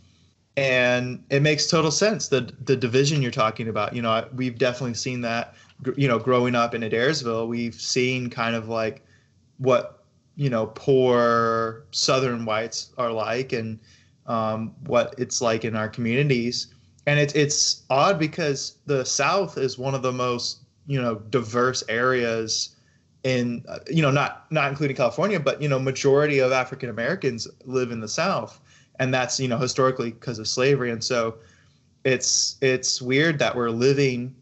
[0.61, 3.97] and it makes total sense the the division you're talking about.
[3.97, 5.55] You know we've definitely seen that
[5.97, 9.03] you know growing up in adairsville we've seen kind of like
[9.57, 10.05] what
[10.37, 13.79] you know poor southern whites are like and
[14.27, 16.67] um, what it's like in our communities.
[17.07, 21.83] And it's it's odd because the south is one of the most you know diverse
[21.89, 22.77] areas
[23.25, 27.47] in uh, you know not not including california but you know majority of african americans
[27.67, 28.60] live in the south
[29.01, 30.93] and that's you know historically because of slavery.
[30.93, 31.35] And so
[32.05, 34.35] it's it's weird that we're living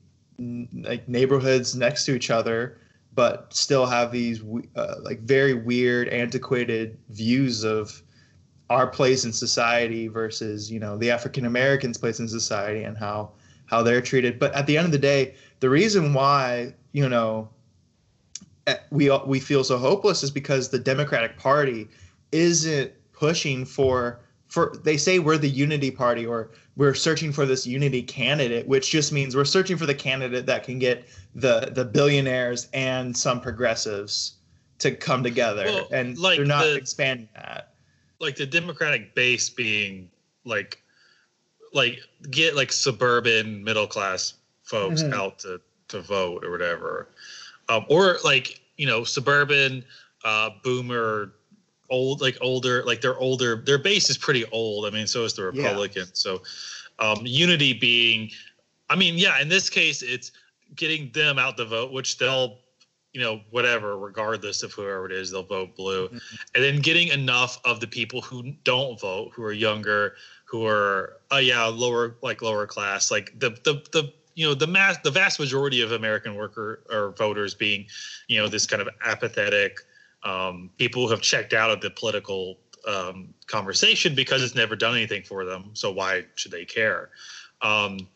[0.72, 2.78] like neighborhoods next to each other
[3.14, 4.40] but still have these
[4.76, 8.00] uh, like very weird antiquated views of
[8.70, 13.32] our place in society versus you know the african americans place in society and how
[13.68, 14.38] how they're treated.
[14.38, 17.48] But at the end of the day the reason why you know
[18.66, 21.88] eh, we we feel so hopeless is because the democratic party
[22.32, 27.66] isn't pushing for for they say we're the unity party or we're searching for this
[27.66, 31.84] unity candidate which just means we're searching for the candidate that can get the the
[31.84, 34.34] billionaires and some progressives
[34.78, 35.64] to come together.
[35.64, 37.74] Well, and like they're not the- expanding that.
[38.20, 40.10] Like the democratic base being
[40.44, 40.82] like
[41.74, 41.98] like
[42.30, 45.12] get like suburban middle class folks Mhm.
[45.14, 47.08] out to to vote or whatever.
[47.68, 49.84] Um, or like you know suburban
[50.24, 51.32] uh boomer
[51.90, 55.34] old like older like they're older their base is pretty old i mean so is
[55.34, 55.62] the Yeah.
[55.62, 56.42] republican so
[56.98, 58.30] um unity being
[58.90, 60.32] i mean yeah in this case it's
[60.74, 62.58] getting them out the vote which they'll
[63.12, 66.20] you know whatever regardless of whoever it is they'll vote blue Mhm.
[66.54, 70.14] and then getting enough of the people who don't vote who are younger
[70.44, 74.66] who are uh, yeah lower like lower class like the the the you know the
[74.66, 77.86] mass the vast majority of American worker or voters being
[78.28, 79.80] you know this kind of apathetic
[80.22, 84.96] um, people who have checked out of the political um, conversation because it's never done
[84.96, 85.70] anything for them.
[85.74, 87.10] So why should they care?
[87.62, 88.08] Um,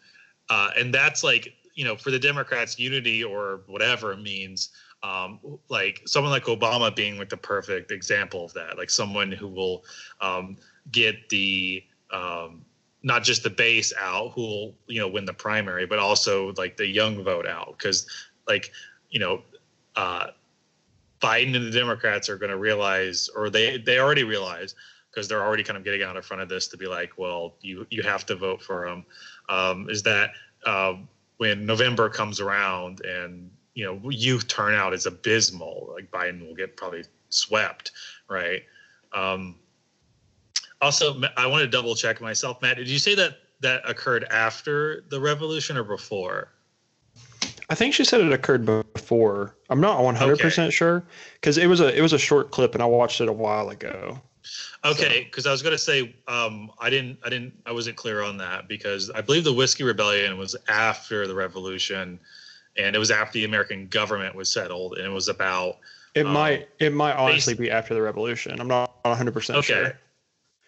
[0.49, 4.71] uh, and that's like you know for the Democrats, unity or whatever means
[5.03, 9.49] um, like someone like Obama being like the perfect example of that, like someone who
[9.49, 9.85] will
[10.21, 10.57] um,
[10.91, 11.83] get the
[12.13, 12.65] um,
[13.03, 16.77] not just the base out who will you know win the primary, but also like
[16.77, 18.07] the young vote out because
[18.47, 18.71] like
[19.11, 19.43] you know
[19.97, 20.29] uh,
[21.23, 24.75] Biden and the Democrats are going to realize, or they they already realize
[25.11, 27.55] because they're already kind of getting out in front of this to be like, well,
[27.61, 29.05] you you have to vote for them.
[29.49, 30.31] Um, is that
[30.67, 30.95] uh,
[31.37, 36.77] when November comes around and you know youth turnout is abysmal, like Biden will get
[36.77, 37.93] probably swept,
[38.29, 38.63] right?
[39.13, 39.57] Um,
[40.81, 42.77] also, I want to double check myself, Matt.
[42.77, 46.53] Did you say that that occurred after the revolution or before?
[47.73, 49.57] I think she said it occurred before.
[49.71, 50.43] I'm not 100 okay.
[50.43, 51.03] percent sure
[51.41, 53.71] because it was a it was a short clip and I watched it a while
[53.71, 54.21] ago.
[54.85, 55.51] Okay, because so.
[55.51, 59.09] I was gonna say um, I didn't I didn't I wasn't clear on that because
[59.15, 62.21] I believe the whiskey rebellion was after the revolution,
[62.77, 65.79] and it was after the American government was settled, and it was about.
[66.15, 68.61] It um, might it might honestly be after the revolution.
[68.61, 69.67] I'm not 100 percent okay.
[69.67, 69.99] sure.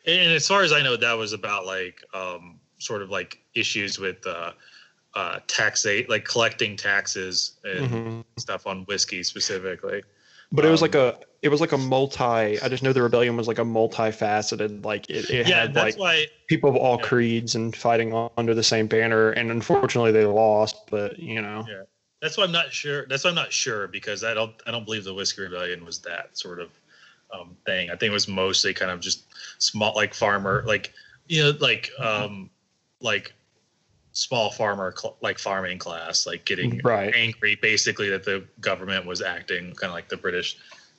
[0.07, 3.99] And as far as I know, that was about like um, sort of like issues
[3.99, 4.53] with uh,
[5.15, 8.21] uh, taxate, like collecting taxes and mm-hmm.
[8.39, 10.03] stuff on whiskey specifically.
[10.53, 12.23] But it was like um, a it was like a multi.
[12.61, 14.85] I just know the rebellion was like a multifaceted.
[14.85, 17.07] Like it, it yeah, had like why, people of all yeah.
[17.07, 19.31] creeds and fighting under the same banner.
[19.31, 20.77] And unfortunately, they lost.
[20.91, 21.83] But you know, yeah,
[22.23, 23.07] that's why I'm not sure.
[23.07, 25.99] That's why I'm not sure because I don't I don't believe the whiskey rebellion was
[26.01, 26.71] that sort of
[27.33, 27.91] um, thing.
[27.91, 29.25] I think it was mostly kind of just
[29.59, 30.93] small, like farmer, like
[31.27, 32.49] you know, like um,
[33.01, 33.35] like
[34.15, 37.13] small farmer cl- like farming class like getting right.
[37.15, 40.57] angry basically that the government was acting kind of like the british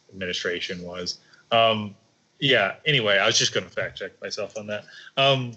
[0.09, 1.19] administration was
[1.51, 1.95] um
[2.39, 4.83] yeah anyway i was just going to fact check myself on that
[5.15, 5.53] um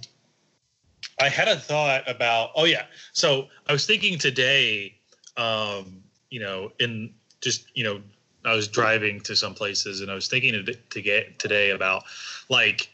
[1.21, 4.95] i had a thought about oh yeah so i was thinking today
[5.37, 6.01] um
[6.31, 8.01] you know in just you know
[8.45, 12.05] i was driving to some places and i was thinking to, to get today about
[12.49, 12.89] like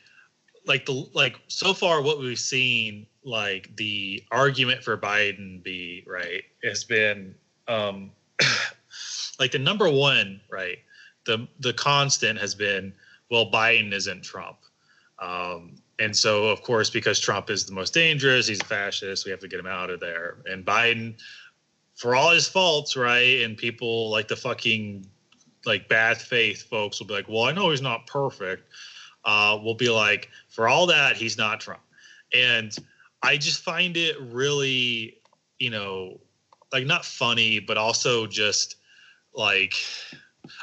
[0.67, 6.43] like the like so far what we've seen like the argument for Biden be right
[6.63, 7.35] has been
[7.69, 8.11] um
[9.39, 10.79] like the number one right
[11.27, 12.93] the the constant has been
[13.31, 14.59] well Biden isn't Trump.
[15.19, 19.31] Um and so of course because Trump is the most dangerous he's a fascist we
[19.31, 20.39] have to get him out of there.
[20.47, 21.15] And Biden
[21.95, 25.07] for all his faults right and people like the fucking
[25.67, 28.65] like bad faith folks will be like well I know he's not perfect.
[29.27, 31.83] Uh, will be like for all that he's not Trump
[32.35, 32.77] and
[33.23, 35.17] I just find it really,
[35.59, 36.21] you know,
[36.73, 38.77] like not funny, but also just
[39.35, 39.75] like,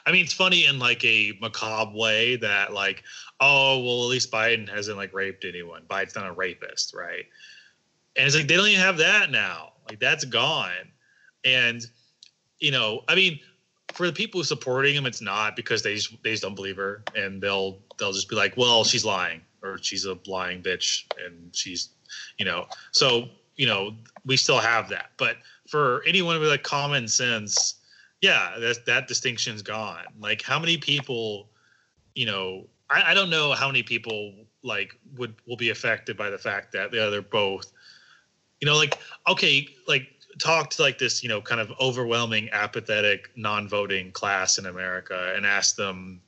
[0.06, 3.04] I mean, it's funny in like a macabre way that like,
[3.40, 5.84] oh, well, at least Biden hasn't like raped anyone.
[5.90, 7.26] Biden's not a rapist, right?
[8.16, 9.74] And it's like they don't even have that now.
[9.90, 10.92] Like that's gone.
[11.44, 11.84] And
[12.60, 13.40] you know, I mean,
[13.94, 17.04] for the people supporting him, it's not because they just they just don't believe her,
[17.16, 21.56] and they'll they'll just be like, well, she's lying, or she's a lying bitch, and
[21.56, 21.90] she's
[22.38, 23.94] you know so you know
[24.26, 25.12] we still have that.
[25.18, 25.38] But
[25.68, 27.76] for anyone with like common sense
[28.22, 30.06] yeah that that distinction's gone.
[30.20, 31.50] Like how many people
[32.16, 34.34] you know I, I don't know how many people
[34.64, 37.72] like would will be affected by the fact that yeah, they're both
[38.60, 38.98] you know like
[39.28, 40.08] okay like
[40.40, 45.46] talk to like this you know kind of overwhelming apathetic non-voting class in america and
[45.46, 46.22] ask them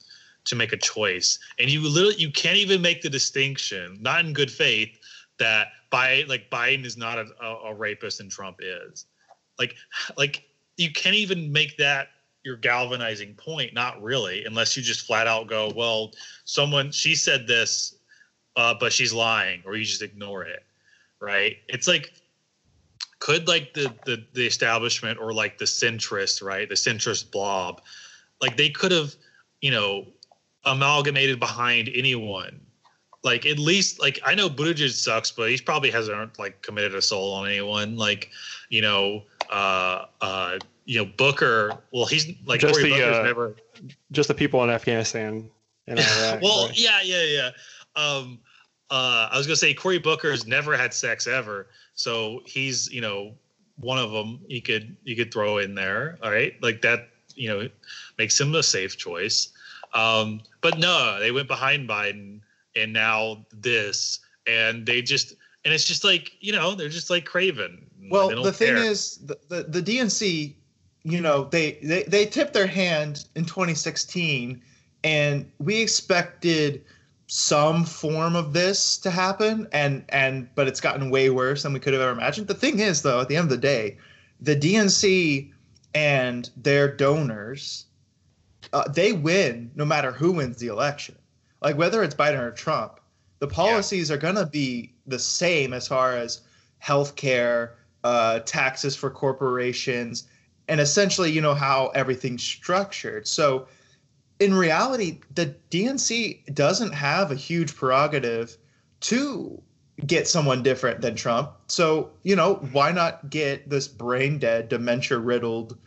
[0.46, 4.34] to make a choice and you literally you can't even make the distinction not in
[4.34, 4.98] good faith
[5.40, 9.06] that by like Biden is not a, a, rapist and Trump is.
[9.60, 9.76] Like
[10.18, 10.44] like
[10.78, 12.08] you can't even make that
[12.44, 13.74] your galvanizing point.
[13.74, 16.12] Not really, unless you just flat out go, well,
[16.46, 17.96] someone she said this,
[18.56, 20.64] uh, but she's lying, or you just ignore it.
[21.20, 21.58] Right?
[21.68, 22.12] It's like
[23.20, 26.68] could like the the the establishment or like the centrist, right?
[26.68, 27.82] The centrist blob,
[28.42, 29.14] like they could have,
[29.62, 30.08] you know,
[30.66, 32.60] amalgamated behind anyone
[33.24, 37.02] like at least like I know Buttigieg sucks, but he probably hasn't like committed a
[37.02, 37.96] soul on anyone.
[37.98, 38.30] Like,
[38.70, 43.56] you know, uh uh you know, Booker, well he's like just Cory the uh, never
[44.12, 45.50] just the people in Afghanistan
[45.88, 46.80] and Iraq, well, right?
[46.80, 47.50] yeah, yeah, yeah.
[47.96, 48.40] Um
[48.92, 51.68] uh I was gonna say Cory Booker's never had sex ever.
[51.96, 53.34] So he's, you know,
[53.78, 56.18] one of them you could you could throw in there.
[56.22, 56.62] All right.
[56.62, 57.70] Like that, you know,
[58.18, 59.54] makes him a safe choice.
[59.94, 62.42] Um, but no, they went behind Biden
[62.76, 65.36] and now this and they just
[65.66, 68.78] and it's just like you know they're just like craven Well, the thing care.
[68.78, 70.56] is, the, the the DNC,
[71.04, 74.62] you know, they, they they tipped their hand in 2016,
[75.04, 76.84] and we expected
[77.28, 81.80] some form of this to happen, and and but it's gotten way worse than we
[81.80, 82.48] could have ever imagined.
[82.48, 83.98] The thing is, though, at the end of the day,
[84.42, 85.52] the DNC
[85.96, 87.86] and their donors,
[88.72, 91.16] uh, they win no matter who wins the election.
[91.62, 93.00] Like whether it's Biden or Trump,
[93.40, 96.42] the policies are going to be the same as far as
[96.82, 97.72] healthcare,
[98.04, 100.28] uh, taxes for corporations,
[100.68, 103.28] and essentially, you know, how everything's structured.
[103.28, 103.68] So,
[104.40, 108.58] in reality, the DNC doesn't have a huge prerogative
[109.02, 109.62] to
[110.06, 111.52] get someone different than Trump.
[111.68, 115.78] So, you know, why not get this brain dead, dementia riddled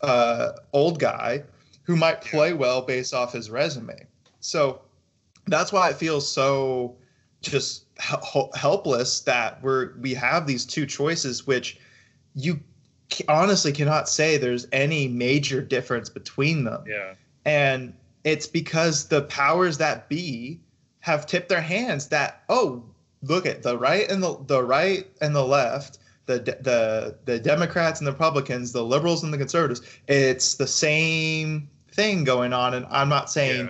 [0.00, 1.42] uh, old guy
[1.88, 4.06] who might play well based off his resume?
[4.40, 4.82] So,
[5.46, 6.94] that's why it feels so
[7.40, 11.78] just helpless that we're we have these two choices which
[12.34, 12.60] you
[13.28, 17.14] honestly cannot say there's any major difference between them Yeah.
[17.44, 20.60] and it's because the powers that be
[21.00, 22.84] have tipped their hands that oh
[23.22, 28.00] look at the right and the the right and the left the the the democrats
[28.00, 31.68] and the republicans the liberals and the conservatives it's the same
[31.98, 33.66] thing going on and i'm not saying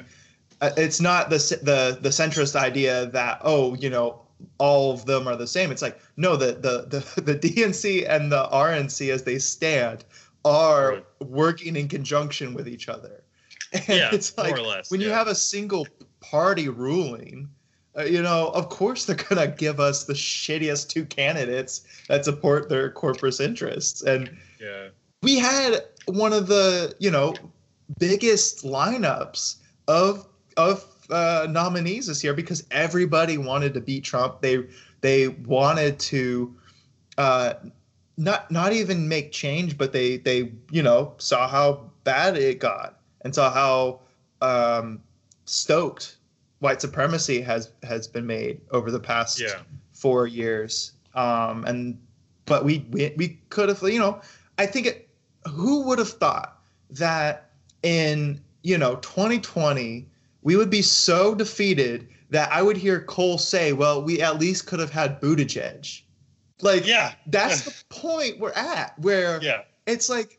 [0.61, 0.69] Yeah.
[0.69, 4.21] uh, it's not the the the centrist idea that oh you know
[4.59, 8.31] all of them are the same it's like no the the the, the dnc and
[8.31, 10.05] the rnc as they stand
[10.45, 11.05] are Right.
[11.27, 13.25] working in conjunction with each other
[13.73, 14.91] and Yeah, it's like more or less.
[14.91, 15.87] when you have a single
[16.21, 17.49] party ruling
[17.99, 21.73] uh, you know of course they're gonna give us the shittiest two candidates
[22.09, 24.89] that support their corporate interests and yeah.
[25.23, 27.33] we had one of the you know
[27.99, 30.27] biggest lineups of
[30.57, 34.41] of uh, nominees this year because everybody wanted to beat Trump.
[34.41, 34.65] They
[35.01, 36.55] they wanted to
[37.17, 37.55] uh,
[38.17, 43.01] not not even make change, but they they you know saw how bad it got
[43.23, 44.01] and saw how
[44.41, 45.01] um,
[45.47, 46.17] stoked
[46.61, 49.63] white supremacy has has been made over the past Yeah.
[49.93, 50.93] four years.
[51.15, 51.99] Um, and
[52.45, 54.21] but we we, we could have you know
[54.59, 55.09] I think it,
[55.49, 56.61] who would have thought
[56.91, 57.48] that
[57.83, 60.07] in you know 2020
[60.43, 64.67] we would be so defeated that I would hear Cole say, "Well, we at least
[64.67, 66.03] could have had Buttigieg."
[66.61, 67.15] Like Yeah.
[67.27, 69.63] that's the point we're at where Yeah.
[69.87, 70.39] it's like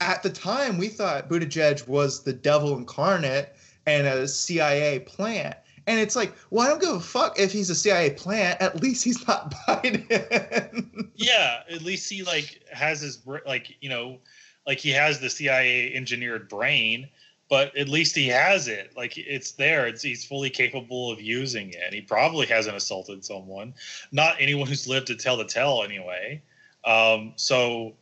[0.00, 3.54] at the time we thought Buttigieg was the devil incarnate
[3.86, 5.56] and a CIA plant.
[5.86, 8.60] And it's like, well, I don't give a fuck if he's a CIA plant.
[8.60, 11.08] At least he's not Biden.
[11.14, 11.62] Yeah.
[11.70, 14.18] At least he like has his like you know,
[14.66, 17.08] like he has the CIA engineered brain,
[17.50, 18.92] but at least he has it.
[18.96, 19.86] Like it's there.
[19.86, 21.92] It's he's fully capable of using it.
[21.92, 23.74] He probably hasn't assaulted someone.
[24.12, 26.42] Not anyone who's lived to tell the tale anyway.
[26.84, 27.94] Um, so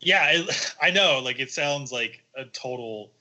[0.00, 1.20] yeah, it, I know.
[1.22, 3.12] Like it sounds like a total,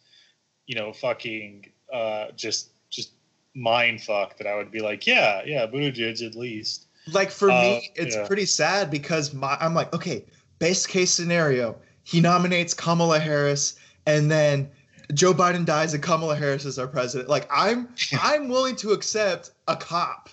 [0.68, 3.12] you know, fucking uh, just just
[3.56, 6.86] mind fuck that I would be like, yeah, yeah, Buttigieg at least.
[7.12, 8.26] like for Uh, me, it's yeah.
[8.26, 10.26] pretty sad because my I'm like, okay,
[10.60, 13.76] best case scenario, he nominates Kamala Harris
[14.06, 14.70] and then
[15.14, 17.30] Joe Biden dies and Kamala Harris is our president.
[17.30, 17.90] Like I'm
[18.22, 20.30] I'm willing to accept a cop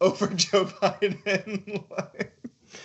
[0.00, 1.82] over Joe Biden.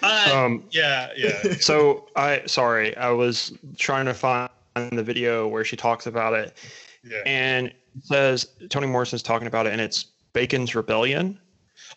[0.04, 1.42] Uh, Um, yeah, yeah.
[1.60, 4.50] so I sorry, I was trying to find
[4.92, 6.58] the video where she talks about it,
[7.04, 7.22] Yeah.
[7.26, 11.38] and it says Toni Morrison's talking about it, and it's Bacon's Rebellion.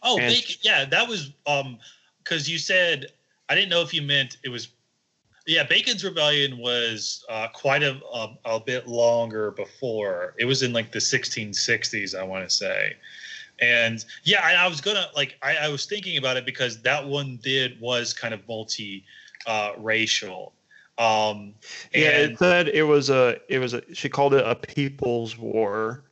[0.02, 1.78] Oh, And- Bacon, yeah, that was um
[2.22, 3.06] because you said
[3.48, 4.68] I didn't know if you meant it was.
[5.46, 10.34] Yeah, Bacon's Rebellion was uh, quite a, a a bit longer before.
[10.38, 12.96] It was in like the 1660s, I want to say.
[13.60, 17.06] And yeah, I, I was gonna like I, I was thinking about it because that
[17.06, 19.04] one did was kind of multi
[19.46, 20.52] uh, racial.
[20.96, 21.54] Um,
[21.92, 26.04] Yeah, it said it was a it was a she called it a people's war,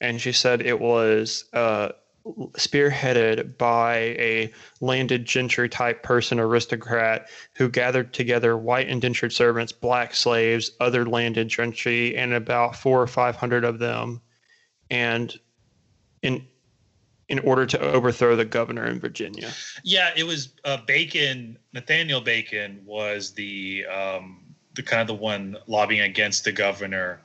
[0.00, 1.90] and she said it was uh,
[2.54, 10.14] spearheaded by a landed gentry type person aristocrat who gathered together white indentured servants, black
[10.14, 14.20] slaves, other landed gentry, and about four or five hundred of them,
[14.90, 15.38] and
[16.22, 16.46] in
[17.28, 19.50] in order to overthrow the governor in Virginia.
[19.82, 21.58] Yeah, it was uh, Bacon.
[21.72, 24.42] Nathaniel Bacon was the um,
[24.74, 27.20] the kind of the one lobbying against the governor,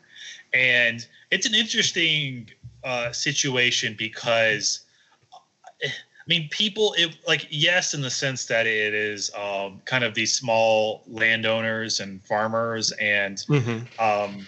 [0.54, 2.49] and it's an interesting
[2.84, 4.82] uh, situation because,
[6.22, 6.93] I mean, people.
[6.97, 11.99] It like yes, in the sense that it is um, kind of these small landowners
[11.99, 14.01] and farmers and Mm-hmm.
[14.03, 14.45] um,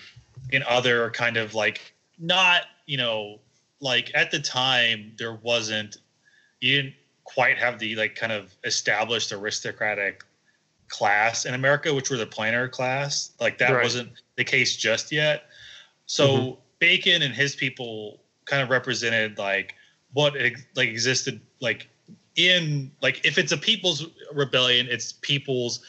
[0.52, 3.40] in other kind of like not you know
[3.80, 5.98] like at the time there wasn't
[6.62, 6.94] you didn't
[7.24, 10.24] quite have the like kind of established aristocratic
[10.90, 13.32] class in America, which were the planter class.
[13.40, 13.84] Like that Right.
[13.84, 15.46] wasn't the case just yet.
[16.06, 16.58] So Mhm.
[16.80, 19.74] Bacon and his people kind of represented like
[20.14, 21.90] what ex- like existed like
[22.36, 25.82] in like if it's a people's rebellion, it's people's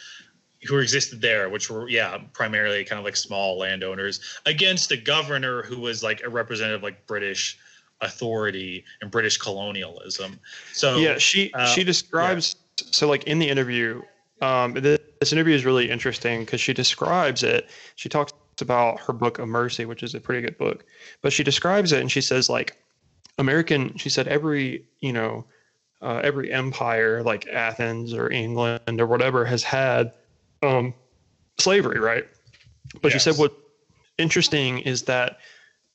[0.66, 5.62] who existed there, which were yeah primarily kind of like small landowners against a governor
[5.62, 7.58] who was like a representative like British
[8.00, 10.38] authority and British colonialism.
[10.72, 14.02] So yeah she uh, she describes so like in the interview
[14.42, 19.12] um th- this interview is really interesting because she describes it she talks about her
[19.12, 20.84] book of mercy which is a pretty good book
[21.22, 22.76] but she describes it and she says like
[23.38, 25.44] american she said every you know
[26.02, 30.12] uh, every empire like athens or england or whatever has had
[30.62, 30.92] um
[31.58, 32.26] slavery right
[33.00, 33.38] but she said Yes.
[33.38, 33.56] what
[34.18, 35.38] interesting is that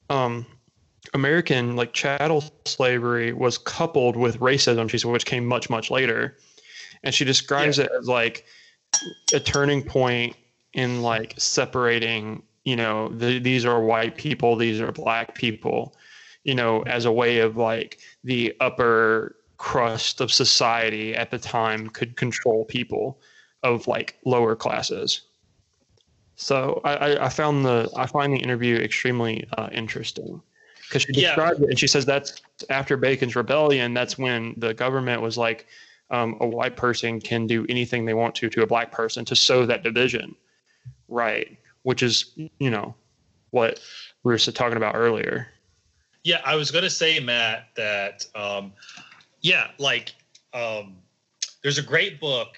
[0.10, 0.46] um
[1.14, 6.38] American like chattel slavery was coupled with racism, she said, which came much, much later.
[7.04, 8.46] And she describes it as like
[9.34, 10.36] a turning point
[10.74, 15.96] in like separating, you know, the, these are white people, these are black people,
[16.44, 21.90] you know, as a way of like the upper crust of society at the time
[21.90, 23.20] could control people
[23.64, 25.22] of like lower classes.
[26.36, 30.42] So I, I, found the I find the interview extremely uh, interesting
[30.88, 31.36] because she Yeah.
[31.36, 33.94] described it and she says that's after Bacon's rebellion.
[33.94, 35.68] That's when the government was like,
[36.12, 39.36] um, a white person can do anything they want to to a black person to
[39.36, 40.36] sow that division,
[41.10, 41.58] right?
[41.84, 42.96] Which is you know
[43.52, 43.82] what
[44.24, 45.50] we were talking about earlier.
[46.24, 48.74] Yeah, I was gonna say, Matt, that um,
[49.42, 50.14] yeah, like
[50.54, 50.98] um,
[51.64, 52.50] there's a great book.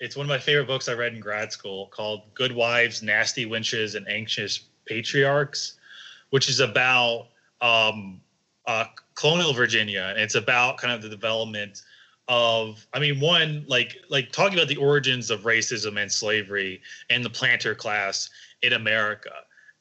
[0.00, 3.46] It's one of my favorite books I read in grad school called "Good Wives, Nasty
[3.46, 5.78] Wenches, and Anxious Patriarchs,"
[6.30, 7.28] which is about
[7.60, 8.20] um,
[8.66, 11.82] uh, colonial Virginia, and it's about kind of the development
[12.28, 17.24] of, I mean, one like like talking about the origins of racism and slavery and
[17.24, 18.30] the planter class
[18.62, 19.32] in America,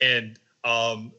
[0.02, 1.12] and um,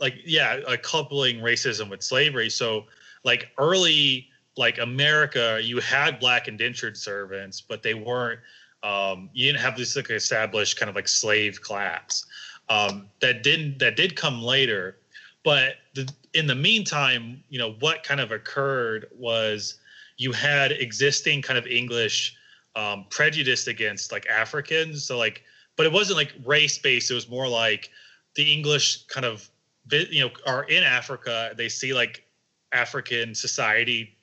[0.00, 2.50] like yeah like coupling racism with slavery.
[2.50, 2.86] So
[3.24, 8.40] like early like america you had black indentured servants but they weren't
[8.82, 12.24] um you didn't have this like established kind of like slave class
[12.70, 14.96] um that didn't that did come later.
[15.44, 19.78] But the, in the meantime you know what kind of occurred was
[20.16, 22.34] you had existing kind of english
[22.74, 25.04] um, prejudice against like africans.
[25.04, 25.42] So like
[25.76, 27.90] but it wasn't like race based it was more like
[28.34, 29.48] the english kind of
[29.90, 32.24] you know are in africa they see like
[32.72, 34.16] african society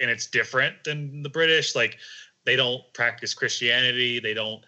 [0.00, 1.98] and it's different than the british like
[2.44, 4.64] they don't practice christianity they don't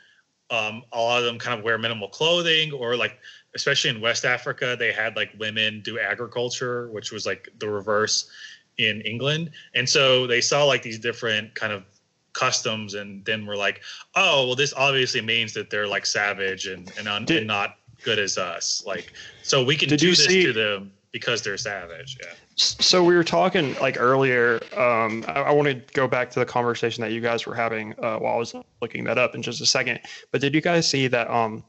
[0.50, 3.18] um, a lot of them kind of wear minimal clothing or like
[3.54, 8.30] especially in west africa they had like women do agriculture which was like the reverse
[8.78, 9.50] in england.
[9.74, 11.84] And so they saw like these different kind of
[12.32, 13.82] customs and then we're like
[14.14, 17.77] oh well this obviously means that they're like savage and and, un- Did- and not
[18.04, 21.56] good as us like so we can Did do this see- to them because they're
[21.56, 24.60] savage yeah So we were talking like earlier.
[24.76, 27.94] Um, I, I want to go back to the conversation that you guys were having
[28.02, 30.00] uh, while I was looking that up in just a second.
[30.32, 31.30] But did you guys see that?
[31.30, 31.62] Um,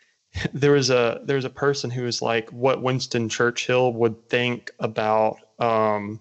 [0.54, 4.70] there was a there was a person who was like what Winston Churchill would think
[4.78, 5.36] about.
[5.58, 6.20] Um,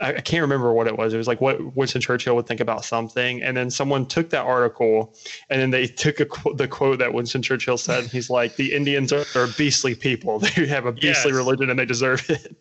[0.00, 1.14] I, I can't remember what it was.
[1.14, 4.44] It was like what Winston Churchill would think about something, and then someone took that
[4.44, 5.14] article,
[5.50, 8.06] and then they took a, the quote that Winston Churchill said.
[8.12, 10.38] He's like, "The Indians are, are beastly people.
[10.56, 11.36] They have a beastly Yes.
[11.36, 12.56] religion, and they deserve it."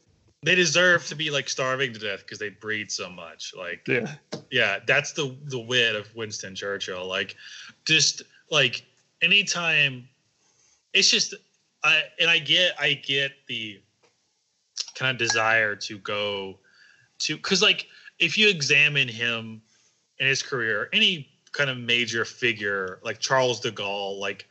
[0.45, 4.13] they deserve to be like starving to death because they breed so much like Yeah.
[4.51, 7.37] yeah that's the the wit of winston churchill like
[7.85, 8.85] just like
[9.21, 10.05] anytime
[10.93, 11.33] it's just
[11.85, 13.79] i and i get i get the
[14.95, 16.59] kind of desire to go
[17.27, 17.87] because like
[18.19, 19.61] if you examine him
[20.19, 24.47] in his career any kind of major figure like charles de gaulle like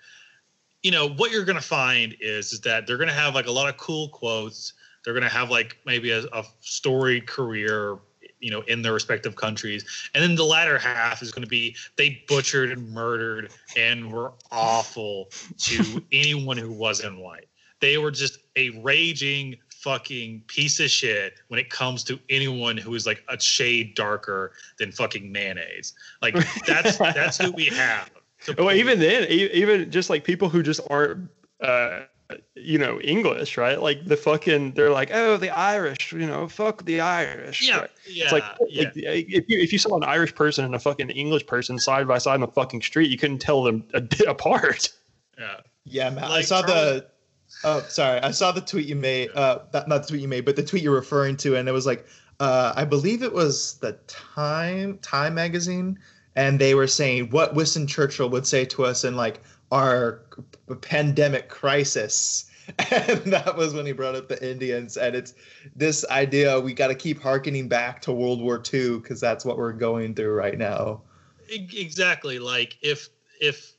[0.82, 3.46] you know what you're going to find is is that they're going to have like
[3.46, 4.74] a lot of cool quotes.
[5.04, 7.98] They're going to have like maybe a, a storied career
[8.40, 9.84] you know in their respective countries.
[10.14, 14.32] And then the latter half is going to be they butchered and murdered and were
[14.50, 17.48] awful to anyone who wasn't white.
[17.80, 22.94] They were just a raging fucking piece of shit when it comes to anyone who
[22.94, 26.34] is like a shade darker than fucking mayonnaise like
[26.66, 28.10] that's that's who we have
[28.46, 31.28] Well, prove- even then, e- even just like people who just aren't,
[31.60, 32.00] uh,
[32.54, 33.80] you know, English, right?
[33.80, 37.68] Like the fucking, they're like, oh, the Irish, you know, fuck the Irish.
[37.68, 37.90] yeah right?
[38.08, 38.82] yeah It's like, yeah.
[38.84, 42.08] like, if you if you saw an Irish person and a fucking English person side
[42.08, 44.88] by side on the fucking street, you couldn't tell them a- apart.
[45.38, 46.24] yeah Yeah, man.
[46.24, 47.06] I saw Charlie- the.
[47.64, 48.20] Oh, sorry.
[48.20, 49.30] I saw the tweet you made.
[49.34, 51.86] Uh, not the tweet you made, but the tweet you're referring to, and it was
[51.86, 52.06] like,
[52.40, 55.98] uh, I believe it was the Time Time magazine
[56.36, 60.22] and they were saying what Winston Churchill would say to us in like our
[60.80, 62.48] pandemic crisis.
[62.92, 64.96] And that was when he brought up the Indians.
[64.96, 65.34] And it's
[65.74, 69.58] this idea we got to keep harkening back to World War II because that's what
[69.58, 71.02] we're going through right now.
[71.48, 72.38] Exactly.
[72.38, 73.08] Like if
[73.40, 73.74] if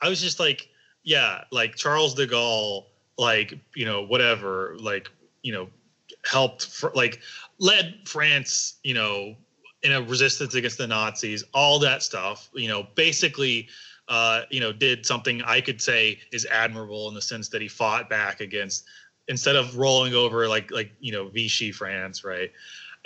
[0.00, 0.68] I was just like,
[1.04, 2.86] yeah, like Charles de Gaulle,
[3.18, 5.10] like you know whatever, like
[5.42, 5.68] you know
[6.24, 7.20] helped like
[7.58, 9.36] led France, you know,
[9.82, 12.48] in a resistance against the Nazis, all that stuff.
[12.54, 13.68] You know, basically,
[14.08, 17.68] uh, you know, did something I could say is admirable in the sense that he
[17.68, 18.86] fought back against
[19.28, 22.50] instead of rolling over like like you know Vichy France, right?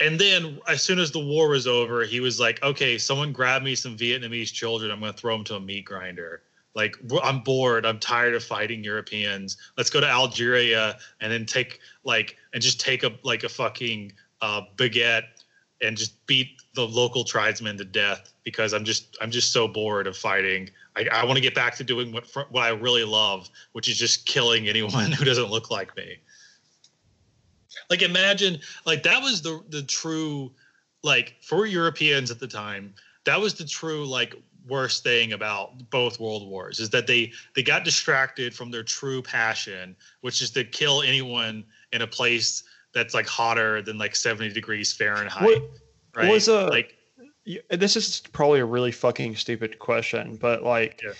[0.01, 3.61] And then as soon as the war was over, he was like, "Okay, someone grab
[3.61, 4.91] me some Vietnamese children.
[4.91, 6.41] I'm going to throw them to a meat grinder."
[6.75, 7.85] Like i'm bored.
[7.85, 9.57] I'm tired of fighting Europeans.
[9.77, 14.11] Let's go to Algeria and then take like and just take a like a fucking
[14.41, 15.23] uh, baguette
[15.81, 20.05] and just beat the local tribesmen to death because I'm just I'm just so bored
[20.07, 20.69] of fighting.
[20.95, 23.97] I, I want to get back to doing what what I really love, which is
[23.97, 26.17] just killing anyone who doesn't look like me.
[27.89, 30.51] Like imagine like that was the the true
[31.01, 32.93] like for Europeans at the time
[33.25, 34.35] that was the true like
[34.69, 39.21] worst thing about both world wars is that they they got distracted from their true
[39.21, 42.63] passion which is to kill anyone in a place
[42.93, 45.63] that's like hotter than like 70 degrees Fahrenheit What-
[46.15, 46.95] right was, uh, like
[47.69, 51.13] This is probably a really fucking stupid question, but like, yeah.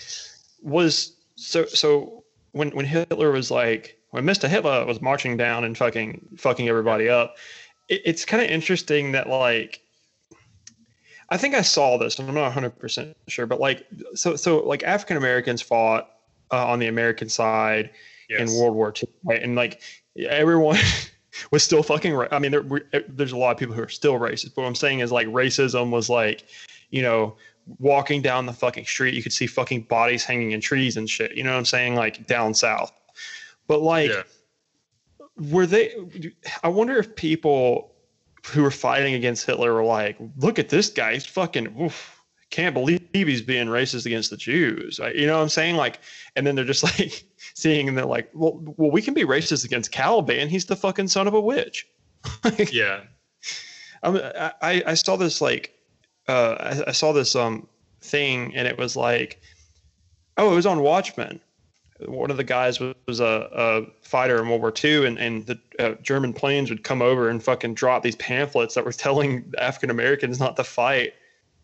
[0.62, 4.48] was so so when when Hitler was like when Mr.
[4.48, 7.36] Hitler was marching down and fucking fucking everybody up,
[7.88, 9.80] it, it's kind of interesting that like
[11.30, 14.60] I think I saw this and I'm not 100 percent sure, but like so so
[14.60, 16.10] like African Americans fought
[16.50, 17.90] uh, on the American side
[18.28, 18.48] in.
[18.58, 19.42] World War II, right?
[19.42, 19.80] And like
[20.18, 20.78] everyone
[21.52, 22.14] was still fucking.
[22.14, 24.54] Ra- I mean, there, we- there's a lot of people who are still racist.
[24.54, 26.44] But what I'm saying is like racism was like,
[26.90, 27.36] you know,
[27.78, 31.36] walking down the fucking street, you could see fucking bodies hanging in trees and shit.
[31.36, 31.94] You know what I'm saying?
[31.94, 32.92] Like down south.
[33.68, 34.22] But like, yeah.
[35.50, 35.94] were they?
[36.64, 37.89] I wonder if people
[38.46, 41.80] who were fighting against Hitler were like, look at this guy, he's fucking.
[41.80, 42.20] Oof,
[42.50, 44.98] can't believe he's being racist against the Jews.
[45.14, 45.76] You know what I'm saying?
[45.76, 46.00] Like,
[46.36, 47.24] and then they're just like
[47.54, 50.48] seeing and they're like, well, well, we can be racist against Caliban.
[50.48, 51.86] He's the fucking son of a witch.
[52.44, 53.00] Like, yeah
[54.02, 55.74] I, I I saw this like,
[56.28, 57.66] uh, I, I saw this um
[58.00, 59.40] thing and it was like,
[60.36, 61.40] oh, it was on Watchmen.
[62.06, 65.46] One of the guys was, was a, a fighter in World War II, and, and
[65.46, 69.52] the uh, German planes would come over and fucking drop these pamphlets that were telling
[69.58, 71.14] African Americans not to fight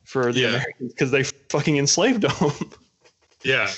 [0.05, 0.49] for the Yeah.
[0.49, 2.53] Americans because they fucking enslaved them.
[3.43, 3.71] yeah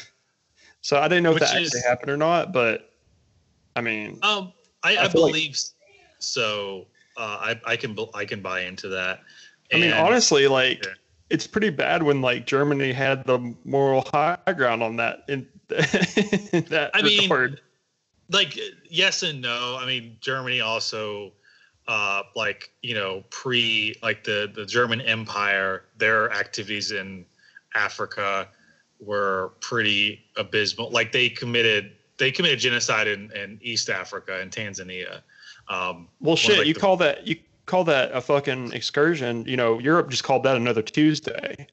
[0.80, 2.90] so I didn't know Which if that is- actually happened or not, but
[3.76, 4.52] I mean, Um,
[4.82, 5.56] I, I I, feel like- believe
[6.18, 6.86] so.
[7.16, 7.20] Uh,
[7.56, 9.20] I I can I can buy into that.
[9.72, 10.92] I mean, honestly, like Yeah.
[11.30, 16.90] it's pretty bad when like Germany had the moral high ground on that in that
[16.94, 17.60] I mean, regard.
[18.30, 18.58] like
[18.88, 19.76] yes and no.
[19.80, 21.32] I mean, Germany also,
[21.86, 27.24] uh, like you know, pre like the the German Empire, their activities in
[27.74, 28.48] Africa
[29.00, 30.90] were pretty abysmal.
[30.90, 35.20] Like they committed they committed genocide in, in East Africa and Tanzania.
[35.68, 39.44] Um, Well, shit, like, you the- call that you call that a fucking excursion?
[39.46, 41.66] You know, Europe just called that another Tuesday.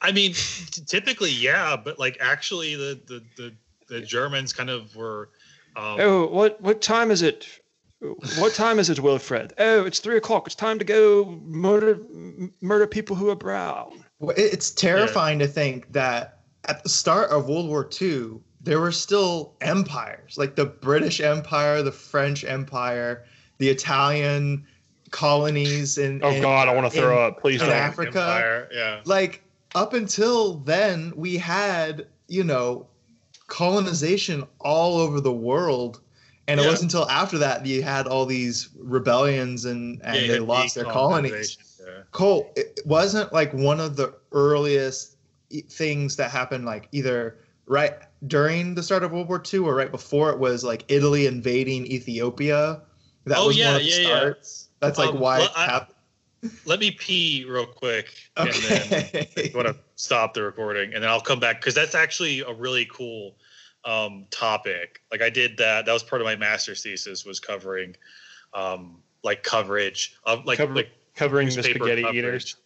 [0.00, 3.52] I mean, t- typically, yeah, but like actually, the the the,
[3.88, 5.30] the Germans kind of were.
[5.76, 7.46] Um, Oh, what what time is it?
[8.38, 9.54] What time is it, Wilfred?
[9.58, 10.46] Oh, it's three o'clock.
[10.46, 11.98] It's time to go murder
[12.60, 14.04] murder people who are brown.
[14.18, 18.92] Well, It's terrifying to think that at the start of World War II, there were
[18.92, 23.24] still empires like the British Empire, the French Empire,
[23.58, 24.66] the Italian
[25.10, 27.40] colonies, and Oh God, I want to throw up.
[27.40, 27.76] Please in don't.
[27.76, 28.18] Africa.
[28.20, 29.00] Empire, yeah.
[29.04, 29.42] Like
[29.76, 32.88] up until then, we had you know
[33.46, 36.00] colonization all over the world.
[36.48, 40.38] And it wasn't until after that you had all these rebellions and, and Yeah, they
[40.38, 41.58] lost their colonies.
[41.84, 42.02] yeah.
[42.12, 45.16] Cole, it wasn't like one of the earliest
[45.68, 47.94] things that happened, like either right
[48.28, 51.84] during the start of World War II or right before it was like Italy invading
[51.86, 52.80] Ethiopia.
[53.24, 54.06] That Oh, was yeah, one of the yeah, yeah.
[54.06, 54.68] starts.
[54.78, 55.95] That's like Um, why well, it I- happened.
[56.64, 61.10] Let me pee real quick, and then I want to stop the recording, and then
[61.10, 63.36] I'll come back because that's actually a really cool
[63.84, 65.00] um, topic.
[65.10, 65.86] Like I did that.
[65.86, 67.96] That was part of my master's thesis was covering
[68.54, 72.56] um, like coverage of like Cover- like Covering the spaghetti eaters.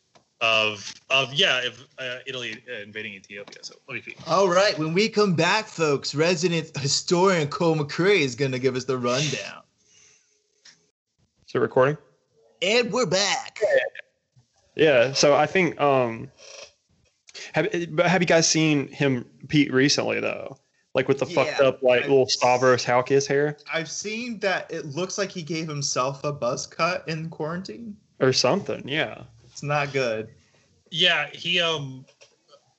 [0.40, 3.58] of of yeah of uh, Italy uh, invading Ethiopia.
[3.62, 4.16] So let me pee.
[4.26, 8.74] All right, when we come back, folks, resident historian Cole McCrae is going to give
[8.74, 9.62] us the rundown.
[11.46, 11.96] Is it recording?
[12.62, 13.58] And we're back.
[14.76, 15.12] Yeah.
[15.12, 16.30] So I think um,
[17.54, 20.58] Have but have you guys seen him Pete recently though?
[20.94, 24.86] Like with the fucked up like I've little Stavros Halkias hair I've seen that it
[24.86, 27.96] looks like he gave himself a buzz cut in quarantine.
[28.18, 28.86] or something.
[28.88, 29.22] Yeah.
[29.44, 30.28] It's not good.
[30.90, 32.04] Yeah, he um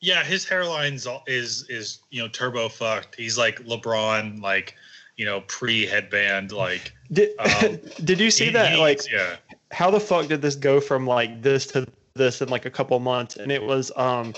[0.01, 3.15] yeah, his hairline's is is you know turbo fucked.
[3.15, 4.75] He's like LeBron, like
[5.15, 8.73] you know pre headband, like Did Um, Did you see he- that?
[8.73, 9.38] he- Like, yeah,
[9.72, 12.99] how the fuck did this go from like this to this in like a couple
[12.99, 13.36] months?
[13.38, 14.34] And it was um,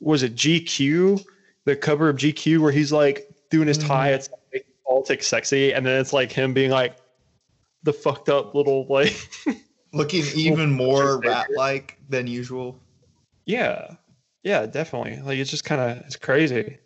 [0.00, 1.24] was it GQ,
[1.64, 4.10] the cover of GQ, where he's like doing his tie.
[4.10, 6.96] It's like politics sexy, and then it's like him being like
[7.82, 9.14] the fucked up little like
[9.94, 12.78] Looking even more rat like than usual.
[13.44, 13.96] yeah,
[14.42, 15.20] yeah, definitely.
[15.22, 16.78] Like it's just kind of it's crazy.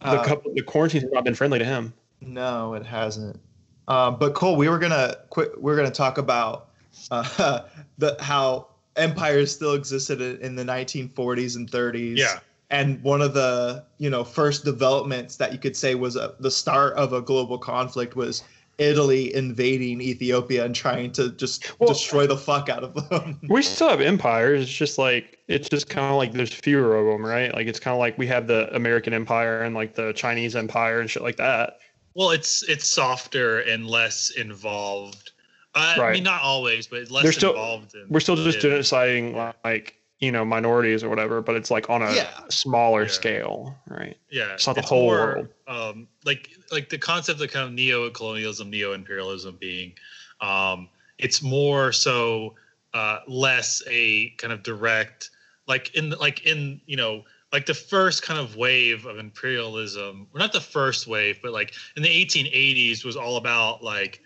[0.00, 1.92] The Uh, couple the quarantine's not been friendly to him.
[2.20, 3.40] No, it hasn't.
[3.88, 5.60] Um, but Cole, we were gonna quit.
[5.60, 6.69] We're gonna talk about
[7.10, 7.62] uh,
[7.98, 8.66] the how
[8.96, 12.16] empires still existed in in the 1940s and 30s.
[12.16, 16.34] yeah, And one of the you know first developments that you could say was a,
[16.40, 18.42] the start of a global conflict was
[18.78, 23.38] Italy invading Ethiopia and trying to just Well- destroy the fuck out of them.
[23.48, 24.62] We still have empires.
[24.62, 27.52] It's just like it's just kind of like there's fewer of them, right?
[27.54, 31.00] Like it's kind of like we have the American Empire and like the Chinese Empire
[31.00, 31.78] and shit like that.
[32.14, 35.30] Well, it's it's softer and less involved.
[35.74, 36.12] Uh, I Right.
[36.14, 37.94] mean, not always, but less They're still- involved.
[37.94, 42.02] In, We're still just genociding like you know minorities or whatever, but it's like on
[42.02, 42.28] a Yeah.
[42.50, 43.08] smaller Yeah.
[43.08, 44.16] scale, right?
[44.30, 45.48] Yeah, It's not the whole more, world.
[45.66, 49.94] Um, like like the concept of kind of neo-colonialism, neo-imperialism being,
[50.40, 52.54] um, it's more so
[52.92, 55.30] uh, less a kind of direct,
[55.68, 60.38] like in like in you know like the first kind of wave of imperialism, or
[60.40, 64.20] not the first wave, but like in the 1880s was all about like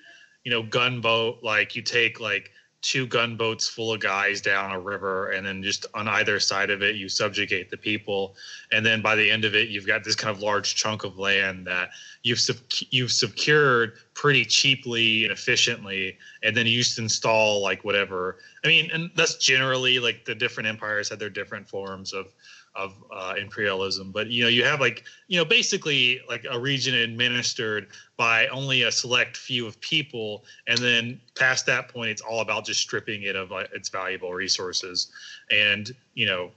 [0.45, 2.51] you know gunboat, like you take like
[2.85, 6.83] two gunboats full of guys down a river and then just on either side of
[6.83, 8.37] it you subjugate the people.
[8.73, 11.19] And then by the end of it you've got this kind of large chunk of
[11.19, 11.89] land that
[12.25, 18.37] you've sec- you've secured pretty cheaply and efficiently and then you just install like whatever.
[18.63, 22.35] I mean and that's generally like the different empires had their different forms of
[22.77, 26.95] of uh, imperialism but you know you have like you know basically like a region
[26.95, 32.41] administered by only a select few of people and then past that point it's all
[32.41, 35.13] about just stripping it of uh, its valuable resources
[35.51, 36.51] and you know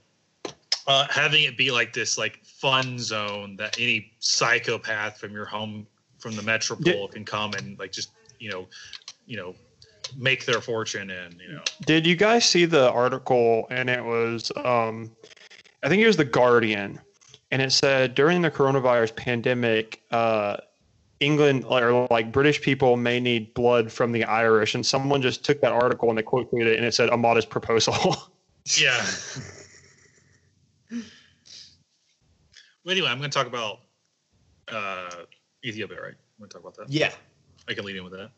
[0.86, 5.86] uh, having it be like this like fun zone that any psychopath from your home
[6.18, 8.10] from the metropole can come and like just
[8.40, 8.66] you know
[9.26, 9.54] you know
[10.16, 13.66] make their fortune in you know Did you guys see the article?
[13.70, 15.10] And it was, um,
[15.82, 17.00] I think it was the Guardian,
[17.50, 20.56] and it said during the coronavirus pandemic, uh,
[21.20, 25.60] England or like British people may need blood from the Irish, and someone just took
[25.60, 28.16] that article and they quoted it, and it said a modest proposal.
[28.78, 29.02] yeah
[30.90, 31.00] well,
[32.90, 33.78] anyway i'm going to talk about
[34.70, 35.08] uh
[35.64, 37.10] ethiopia right i'm going to talk about that yeah.
[37.68, 38.30] I can lead in with that.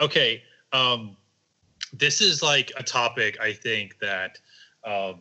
[0.00, 0.42] Okay.
[0.72, 1.16] Um,
[1.92, 4.38] this is like a topic I think that
[4.84, 5.20] um,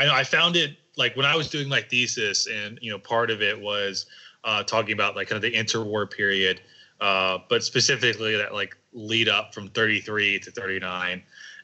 [0.00, 2.98] I know I found it like when I was doing my thesis, and you know,
[2.98, 4.06] part of it was
[4.44, 6.62] uh, talking about like kind of the interwar period,
[7.02, 11.22] uh, but specifically that like lead up from 33 to 39.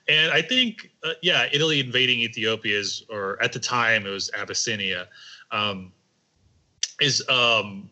[0.09, 4.31] And I think, uh, yeah, Italy invading Ethiopia is, or at the time it was
[4.35, 5.09] Abyssinia,
[5.51, 5.91] um,
[7.01, 7.89] is um,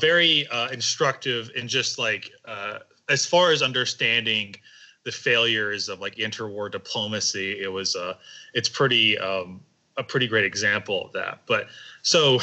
[0.00, 4.54] very uh, instructive in just like uh, as far as understanding
[5.06, 7.62] the failures of like interwar diplomacy.
[7.62, 8.14] It was uh,
[8.54, 9.60] it's pretty um,
[9.96, 11.42] a pretty great example of that.
[11.46, 11.68] But
[12.02, 12.40] so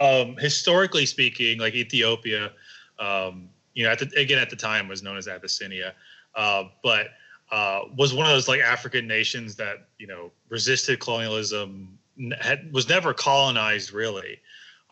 [0.00, 2.52] um, historically speaking, like Ethiopia,
[2.98, 5.94] um, you know, at the, again at the time was known as Abyssinia,
[6.34, 7.08] uh, but
[7.52, 11.98] uh, was one of those like African nations that you know resisted colonialism,
[12.40, 14.40] had, was never colonized really.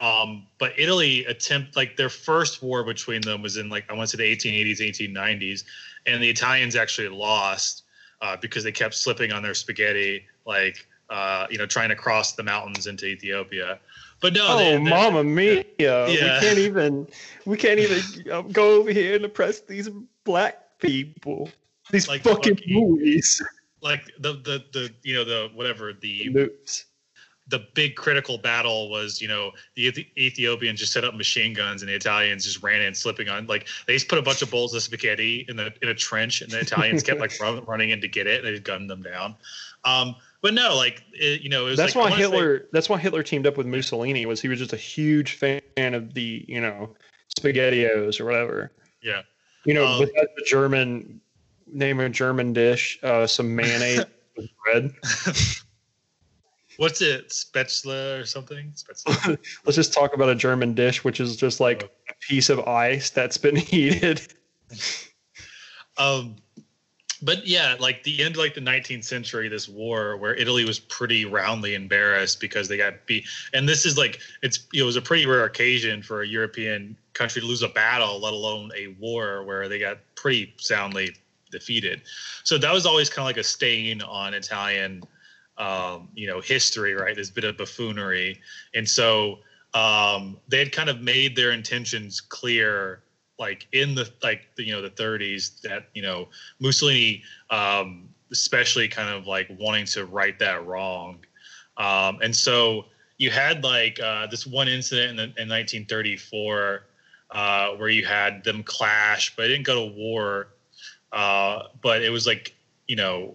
[0.01, 4.09] Um, but Italy attempt like their first war between them was in like I want
[4.11, 5.65] to say the 1880s, 1890s,
[6.07, 7.83] and the Italians actually lost
[8.23, 12.33] uh, because they kept slipping on their spaghetti, like uh, you know trying to cross
[12.35, 13.81] the mountains into Ethiopia.
[14.21, 15.65] But no, oh, they- mamma mia!
[15.79, 16.07] Yeah.
[16.07, 17.09] We can't even,
[17.45, 19.89] we can't even uh, go over here and oppress these
[20.25, 21.51] black people.
[21.91, 22.75] These Like fucking Bucky.
[22.75, 23.41] movies.
[23.81, 26.87] like the the the you know the whatever the Loops.
[27.49, 31.89] The big critical battle was, you know, the Ethiopians just set up machine guns and
[31.89, 33.47] the Italians just ran in, slipping on.
[33.47, 36.43] Like they just put a bunch of bowls of spaghetti in the in a trench,
[36.43, 38.45] and the Italians kept like run, running in to get it.
[38.45, 39.35] And they gunned them down.
[39.85, 42.69] Um, but no, like it, you know, it was That's like, why say- Hitler.
[42.73, 44.27] That's why Hitler teamed up with Mussolini.
[44.27, 45.61] Was he was just a huge fan
[45.95, 46.95] of the you know
[47.39, 48.73] spaghettios or whatever.
[49.03, 49.23] yeah,
[49.65, 51.21] You know, Um, the German
[51.67, 54.05] name a German dish, uh, some mayonnaise
[54.37, 54.91] with bread.
[56.79, 57.31] What's it?
[57.31, 58.73] Spätzle or something?
[58.77, 59.37] Spätzle.
[59.65, 63.11] Let's just talk about a German dish, which is just like a piece of ice
[63.11, 64.23] that's been heated.
[65.97, 66.37] um,
[67.21, 70.79] but yeah, like the end of like the 19th century, this war where Italy was
[70.79, 75.03] pretty roundly embarrassed because they got beat, and this is like it's it was a
[75.03, 79.43] pretty rare occasion for a European country to lose a battle, let alone a war
[79.43, 81.17] where they got pretty soundly
[81.51, 82.03] defeated.
[82.45, 85.03] So that was always kind of like a stain on Italian,
[85.59, 87.15] um, you know, history, right?
[87.15, 88.41] This bit of buffoonery,
[88.75, 89.41] and so
[89.75, 93.03] um, they had kind of made their intentions clear
[93.39, 96.29] like in the like you know the 30s that you know
[96.59, 101.25] Mussolini um, especially kind of like wanting to right that wrong.
[101.77, 102.87] Um, and so
[103.19, 106.85] you had like uh, this one incident in, the, in 1934
[107.31, 110.49] uh, where you had them clash but it didn't go to war.
[111.13, 112.55] Uh, but it was like
[112.87, 113.35] you know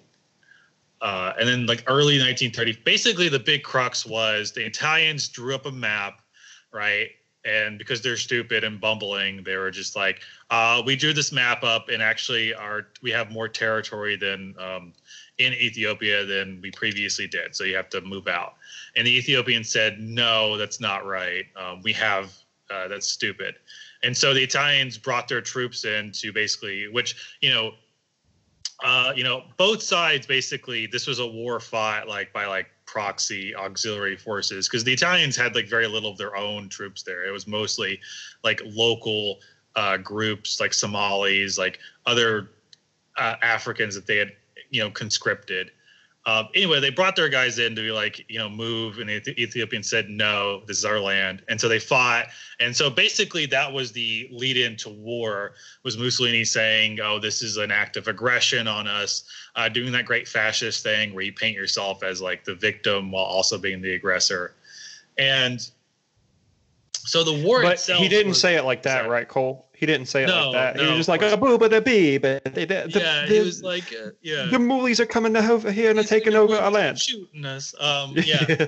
[1.04, 5.68] uh, and then like early 1930 basically the big crux was the Italians drew up
[5.68, 6.24] a map
[6.74, 7.10] right?
[7.46, 11.64] And because they're stupid and bumbling they were just like uh, we drew this map
[11.64, 14.94] up and actually our we have more territory than um,
[15.38, 17.56] in ethiopia than we previously did.
[17.56, 18.56] So you have to move out.
[18.96, 21.46] And the ethiopians said no that's not right.
[21.56, 22.34] Um, we have
[22.70, 23.56] uh, that's stupid.
[24.04, 27.74] And so the italians brought their troops in to basically which you know
[28.84, 33.56] uh, you know both sides basically this was a war fought like by like proxy
[33.56, 37.26] auxiliary forces because the Italians had like very little of their own troops there.
[37.26, 38.00] It was mostly
[38.44, 39.40] like local
[39.76, 42.52] uh, groups, like Somalis, like other
[43.18, 44.34] uh, Africans that they had,
[44.70, 45.72] you know, conscripted.
[46.26, 49.42] Um, anyway, they brought their guys in to be like, you know, move, and the
[49.42, 52.28] Ethiopians said, "No, this is our land," and so they fought.
[52.62, 55.56] And so basically, that was the lead into war.
[55.84, 59.26] Was Mussolini saying, "Oh, this is an act of aggression on us,"
[59.58, 63.26] uh, doing that great fascist thing where you paint yourself as like the victim while
[63.26, 64.54] also being the aggressor,
[65.18, 65.70] and
[67.06, 68.02] so the war but itself.
[68.02, 69.10] he didn't was- say it like that, sorry.
[69.10, 69.68] right, Cole?
[69.84, 70.80] He didn't say it No, like that.
[70.80, 73.40] he was just like a boo, but a bee, but they, the, yeah, the, he
[73.42, 76.72] was like, uh, yeah, the moolies are coming over here and are taking over our
[76.72, 76.98] land.
[77.00, 77.76] shooting us.
[77.82, 78.68] Um, yeah,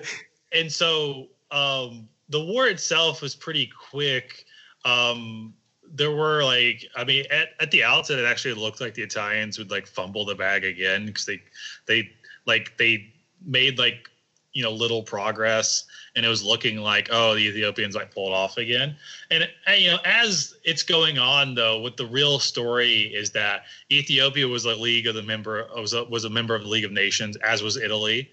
[0.51, 4.43] and so um, the war itself was pretty quick.
[4.83, 5.53] Um,
[5.89, 9.57] there were like, I mean, at, at the outset, it actually looked like the Italians
[9.57, 11.39] would like fumble the bag again because they,
[11.87, 12.09] they
[12.45, 13.13] like they
[13.45, 14.09] made like
[14.55, 15.83] you know little progress,
[16.15, 18.95] and it was looking like oh the Ethiopians might pull it off again.
[19.29, 23.65] And, and you know as it's going on though, what the real story is that
[23.91, 26.85] Ethiopia was a league of the member was a, was a member of the League
[26.85, 28.31] of Nations, as was Italy.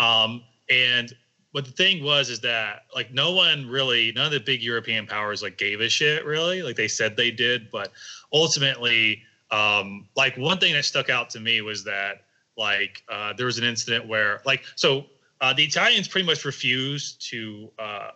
[0.00, 1.14] Um, and
[1.52, 5.06] but the thing was is that like no one really none of the big european
[5.06, 7.90] powers like gave a shit really like they said they did but
[8.34, 12.24] ultimately um like one thing that stuck out to me was that
[12.58, 15.06] like uh there was an incident where like so
[15.40, 18.10] uh the italians pretty much refused to uh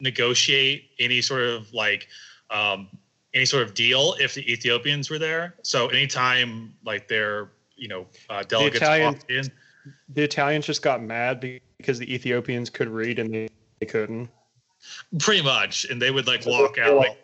[0.00, 2.08] negotiate any sort of like
[2.50, 2.88] um
[3.32, 5.54] any sort of deal if the ethiopians were there.
[5.62, 9.44] So anytime like their you know uh delegates Italian- walked in.
[10.10, 11.40] the Italians just got mad
[11.78, 13.48] because the Ethiopians could read and they,
[13.80, 14.30] they couldn't.
[15.18, 15.84] pretty much.
[15.86, 17.23] And they would like walk out like- like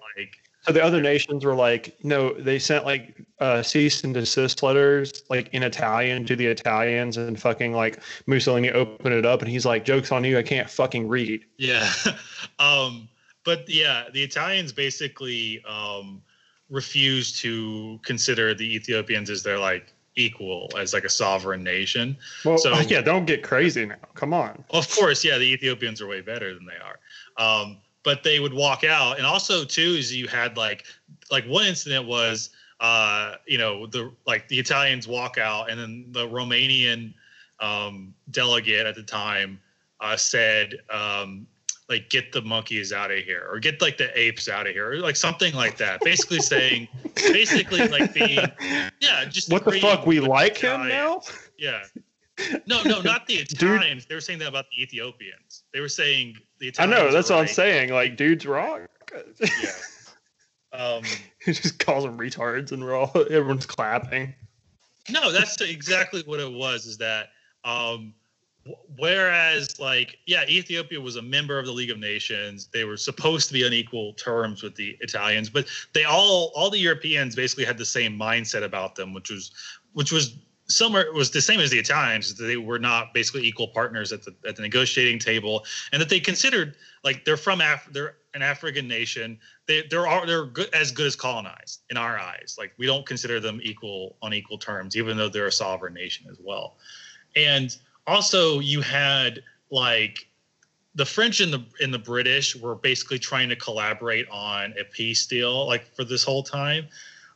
[0.63, 5.23] So the other nations were like, no, they sent like uh, cease and desist letters
[5.31, 9.65] like in Italian to the Italians and fucking like Mussolini opened it up and he's
[9.65, 11.45] like, jokes on you, I can't fucking read.
[11.57, 11.91] Yeah.
[12.59, 13.09] um,
[13.45, 16.21] but yeah, the Italians basically um,
[16.69, 22.19] refused to consider the Ethiopians as their like equal, as like a sovereign nation.
[22.45, 23.97] Well, So- yeah, don't get crazy now.
[24.15, 24.63] Come on.
[24.71, 26.99] Of course, yeah, the Ethiopians are way better than they are.
[27.39, 30.85] Um, but they would walk out, and also too is you had like
[31.31, 36.07] like one incident was uh, you know the like the Italians walk out, and then
[36.11, 37.13] the Romanian
[37.61, 39.61] um, delegate at the time
[40.01, 41.47] uh, said um,
[41.91, 44.93] like get the monkeys out of here or get like the apes out of here
[44.93, 48.39] or like something like that basically saying basically like being
[49.01, 50.07] yeah just What the fuck?
[50.07, 51.21] We like him now?
[51.59, 51.83] yeah.
[52.67, 54.07] No, no, not the Italians.
[54.07, 55.65] They were saying that about the Ethiopians.
[55.75, 57.11] They were saying the I know.
[57.11, 57.91] That's what I'm saying.
[57.91, 58.87] Like, dude's wrong.
[59.41, 59.49] Yeah.
[60.73, 61.03] Um,
[61.45, 64.35] he just calls them retards and we're all, everyone's clapping.
[65.09, 66.87] no, that's exactly what it was.
[66.87, 67.31] Is that
[67.65, 68.15] um,
[68.97, 72.69] whereas like yeah, Ethiopia was a member of the League of Nations.
[72.73, 76.71] They were supposed to be on equal terms with the Italians, but they all all
[76.71, 79.51] the Europeans basically had the same mindset about them, which was
[79.93, 80.37] which was
[80.71, 82.35] somewhere was the same as the Italians.
[82.35, 86.21] They were not basically equal partners at the at the negotiating table, and that they
[86.21, 89.39] considered like they're from Af- they're an African nation.
[89.67, 92.57] They they're they're good, as good as colonized in our eyes.
[92.59, 96.27] Like we don't consider them equal on equal terms, even though they're a sovereign nation
[96.31, 96.77] as well.
[97.37, 100.27] And also, you had like
[100.95, 105.27] the French and the and the British were basically trying to collaborate on a peace
[105.27, 106.87] deal like for this whole time.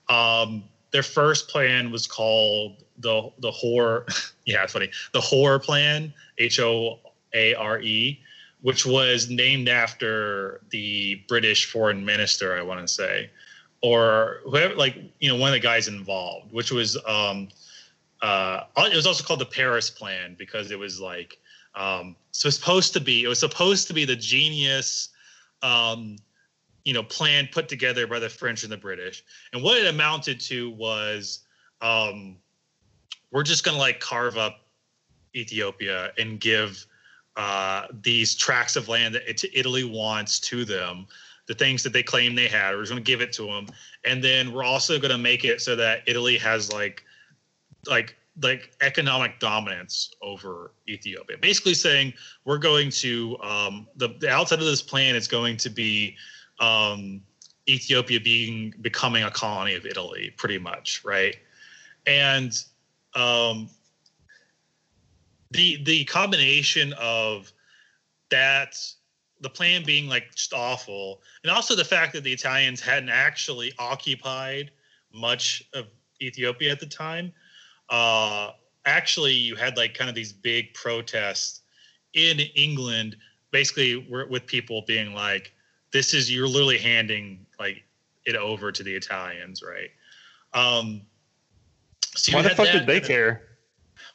[0.09, 0.64] Um,
[0.95, 4.07] their first plan was called the the horror
[4.47, 7.01] yeah it's funny the horror plan H O
[7.34, 8.20] A R E
[8.62, 13.28] which was named after the British foreign minister I want to say
[13.82, 17.49] or whoever like you know one of the guys involved which was um
[18.22, 21.38] uh it was also called the Paris plan because it was like
[21.74, 25.09] um, so supposed to be it was supposed to be the genius,
[25.62, 26.16] um,
[26.85, 29.24] you know, plan put together by the French and the British.
[29.53, 31.41] And what it amounted to was
[31.80, 32.37] um,
[33.30, 34.61] we're just gonna like carve up
[35.35, 36.87] Ethiopia and give
[37.37, 41.07] uh, these tracts of land that Italy wants to them,
[41.47, 42.74] the things that they claim they had.
[42.74, 43.66] We're just gonna give it to them,
[44.05, 47.03] and then we're also gonna make it so that Italy has like
[47.87, 51.37] like like economic dominance over Ethiopia.
[51.39, 52.12] Basically saying
[52.45, 56.16] we're going to um, the, the outside of this plan is going to be
[56.61, 57.20] um,
[57.68, 61.36] Ethiopia being becoming a colony of Italy, pretty much, right?
[62.07, 62.52] And
[63.14, 63.68] um,
[65.50, 67.52] the the combination of
[68.30, 68.76] that
[69.40, 73.70] the plan being like just awful and also the fact that the italians hadn't actually
[73.78, 74.70] occupied
[75.12, 75.86] much of
[76.22, 77.30] ethiopia at the time
[77.90, 78.52] uh,
[78.86, 81.61] actually you had like kind of these big protests
[82.14, 83.16] in England,
[83.50, 85.52] basically with people being like,
[85.95, 87.82] "This is you're literally handing like
[88.26, 89.90] it over to the Italians, right?"
[90.53, 91.01] Um,
[92.14, 93.42] so Why the fuck did they care?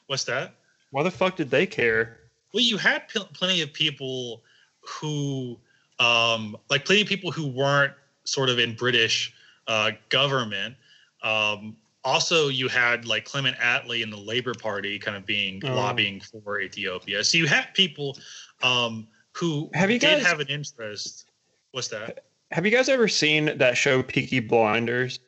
[0.06, 0.54] What's that?
[0.92, 2.20] Why the fuck did they care?
[2.54, 4.44] Well, you had plenty of people
[4.82, 5.58] who,
[6.00, 9.34] um, like, plenty of people who weren't sort of in British
[9.68, 10.76] uh, government
[11.22, 15.74] um, also you had like Clement Attlee and the Labor Party kind of being oh.
[15.74, 17.24] lobbying for Ethiopia.
[17.24, 18.18] So you had people
[18.64, 21.29] um, who have you guys, did have an interest.
[21.72, 22.26] What's that?
[22.52, 25.20] Have you guys ever seen that show Peaky Blinders?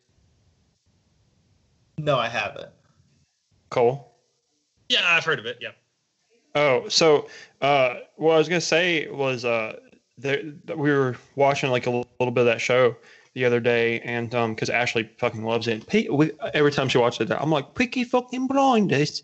[1.97, 2.69] No, I haven't.
[3.69, 4.17] Cole?
[4.89, 5.57] Yeah, I've heard of it.
[5.61, 5.71] Yeah.
[6.55, 7.27] Oh, so
[7.61, 9.77] uh, what I was gonna say was uh,
[10.17, 10.41] there,
[10.75, 12.95] we were watching like a little bit of that show,
[13.33, 15.85] the other day, and um, because Ashley fucking loves it.
[16.11, 19.23] we, every time she watches it, I'm like, "Picky fucking blinders."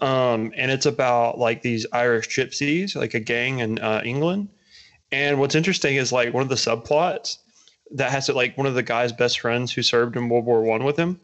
[0.00, 4.48] Um, and it's about like these Irish gypsies, like a gang in uh, England.
[5.12, 7.38] And what's interesting is like one of the subplots
[7.92, 10.62] that has it like one of the guy's best friends who served in World War
[10.62, 11.20] One with him.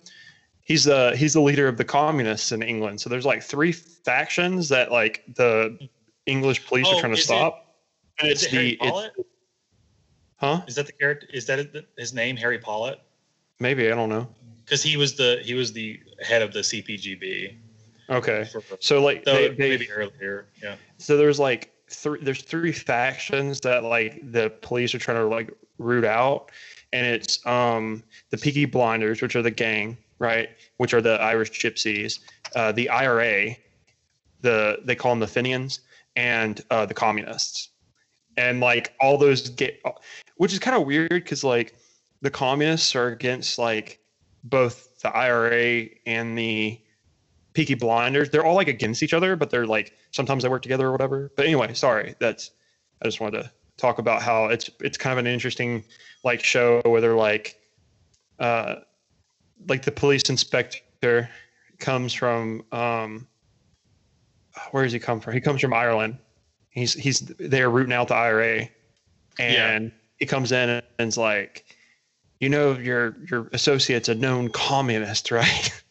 [0.60, 3.00] He's the he's the leader of the communists in England.
[3.00, 5.88] So there's like three factions that like the
[6.26, 7.74] English police oh, are trying to stop.
[8.18, 9.24] It, and it's the it's,
[10.38, 10.62] Huh?
[10.68, 11.26] Is that the character?
[11.32, 13.00] Is that his name, Harry Pollitt?
[13.58, 14.28] Maybe I don't know.
[14.64, 17.56] Because he was the he was the head of the CPGB.
[18.10, 18.44] Okay.
[18.44, 20.76] For, so like so they, they, maybe earlier, yeah.
[20.98, 22.22] So there's like three.
[22.22, 26.50] There's three factions that like the police are trying to like root out,
[26.92, 30.50] and it's um the Peaky Blinders, which are the gang, right?
[30.76, 32.20] Which are the Irish Gypsies,
[32.56, 33.56] uh, the IRA,
[34.40, 35.80] the they call them the Fenians,
[36.16, 37.70] and uh, the communists
[38.38, 39.82] and like all those get
[40.36, 41.74] which is kind of weird because like
[42.22, 44.00] the communists are against like
[44.44, 46.80] both the IRA and the
[47.58, 48.30] Peaky Blinders.
[48.30, 51.32] They're all like against each other, but they're like sometimes they work together or whatever.
[51.34, 52.14] But anyway, sorry.
[52.20, 52.52] That's
[53.02, 55.82] I just wanted to talk about how it's it's kind of an interesting
[56.22, 57.58] like show where they're like
[58.38, 58.76] uh
[59.66, 61.28] like the police inspector
[61.80, 63.26] comes from um
[64.70, 65.32] where does he come from?
[65.32, 66.16] He comes from Ireland.
[66.70, 68.68] He's he's there rooting out the IRA
[69.40, 71.64] and yeah he comes in and it's like,
[72.38, 75.82] you know, your your associate's a known communist, right?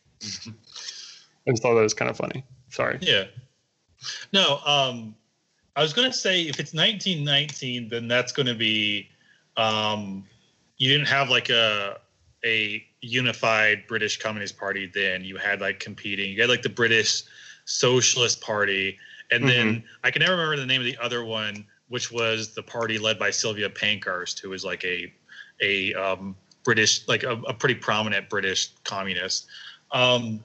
[1.47, 2.43] I just thought that was kind of funny.
[2.69, 2.97] Sorry.
[3.01, 3.25] Yeah.
[4.33, 5.15] No, um,
[5.75, 9.09] I was going to say if it's 1919, then that's going to be,
[9.55, 10.25] um,
[10.77, 11.99] you didn't have like a
[12.45, 15.23] a unified British Communist Party then.
[15.23, 16.31] You had like competing.
[16.31, 17.23] You had like the British
[17.65, 18.97] Socialist Party,
[19.31, 19.49] and mm-hmm.
[19.49, 22.97] then I can never remember the name of the other one which was the party
[22.97, 25.13] led by Sylvia Pankhurst, who was like a
[25.61, 29.47] a um, British, like a, a, pretty prominent British communist.
[29.91, 30.43] Um,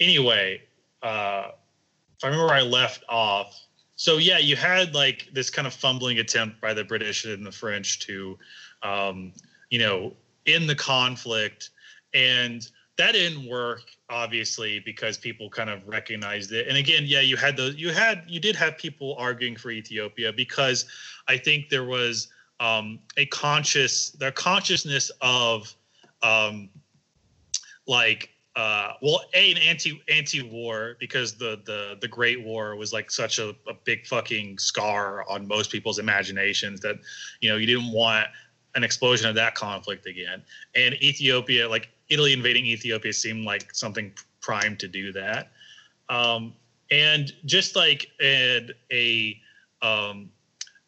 [0.00, 0.62] anyway,
[1.02, 1.48] uh,
[2.16, 3.66] if I remember where I left off,
[3.96, 7.52] so yeah, you had like this kind of fumbling attempt by the British and the
[7.52, 8.38] French to,
[8.82, 9.32] um,
[9.70, 10.12] you know,
[10.46, 11.70] in the conflict,
[12.14, 16.68] and that didn't work obviously because people kind of recognized it.
[16.68, 20.32] And again yeah you had the you had you did have people arguing for ethiopia
[20.32, 20.86] because
[21.28, 22.28] i think there was
[22.60, 25.72] um, a conscious the consciousness of
[26.22, 26.68] um,
[27.86, 32.92] like uh, well, a an anti anti war because the the the Great War was
[32.92, 36.96] like such a, a big fucking scar on most people's imaginations that
[37.40, 38.26] you know you didn't want
[38.74, 40.42] an explosion of that conflict again.
[40.74, 45.52] And Ethiopia, like Italy invading Ethiopia, seemed like something primed to do that.
[46.08, 46.52] Um,
[46.90, 49.40] and just like a, a
[49.82, 50.30] um,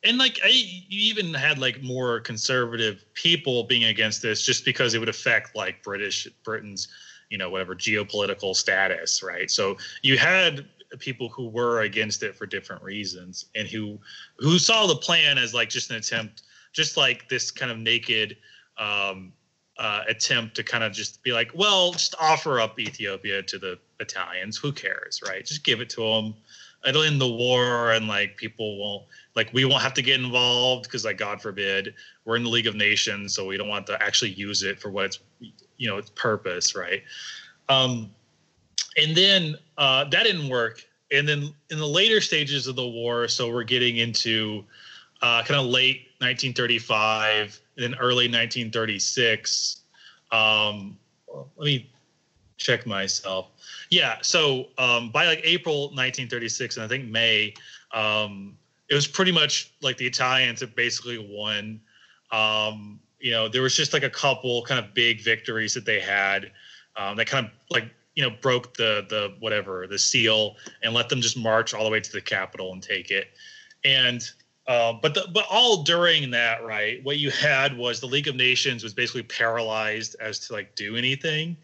[0.03, 4.95] and like I you even had like more conservative people being against this just because
[4.95, 6.89] it would affect like British Britain's
[7.31, 9.51] you know whatever geopolitical status right?
[9.51, 10.67] So you had
[10.99, 13.99] people who were against it for different reasons and who
[14.39, 16.43] who saw the plan as like just an attempt
[16.73, 18.37] just like this kind of naked
[18.79, 19.33] um,
[19.79, 23.79] uh, attempt to kind of just be like well just offer up ethiopia to the
[24.01, 24.57] italians.
[24.57, 25.45] Who cares right?
[25.45, 26.35] Just give it to them
[26.87, 29.05] it'll end the war and like people won't
[29.37, 31.95] like we won't have to get involved because like god forbid
[32.25, 34.91] we're in the league of nations so we don't want to actually use it for
[34.91, 35.19] what it's
[35.81, 37.03] you know its purpose, right?
[37.69, 38.11] Um,
[38.97, 40.85] and then uh, that didn't work.
[41.11, 44.65] And then in the later stages of the war, so we're getting into
[45.23, 49.81] uh, kind of late 1935 and then early 1936.
[50.31, 50.97] Um,
[51.57, 51.91] let me
[52.59, 53.49] check myself.
[53.89, 57.55] Yeah, so um, by like April 1936, and I think May,
[57.93, 58.57] um,
[58.89, 61.81] it was pretty much like the Italians had basically won.
[62.31, 66.01] Um, you know, there was just like a couple kind of big victories that they
[66.01, 66.51] had
[66.97, 67.85] um, that kind of like
[68.15, 71.91] you know broke the the whatever the seal and let them just march all the
[71.91, 73.29] way to the capital and take it.
[73.85, 74.23] And
[74.67, 77.03] uh, but the, but all during that, right?
[77.05, 80.97] What you had was the League of Nations was basically paralyzed as to like do
[80.97, 81.57] anything.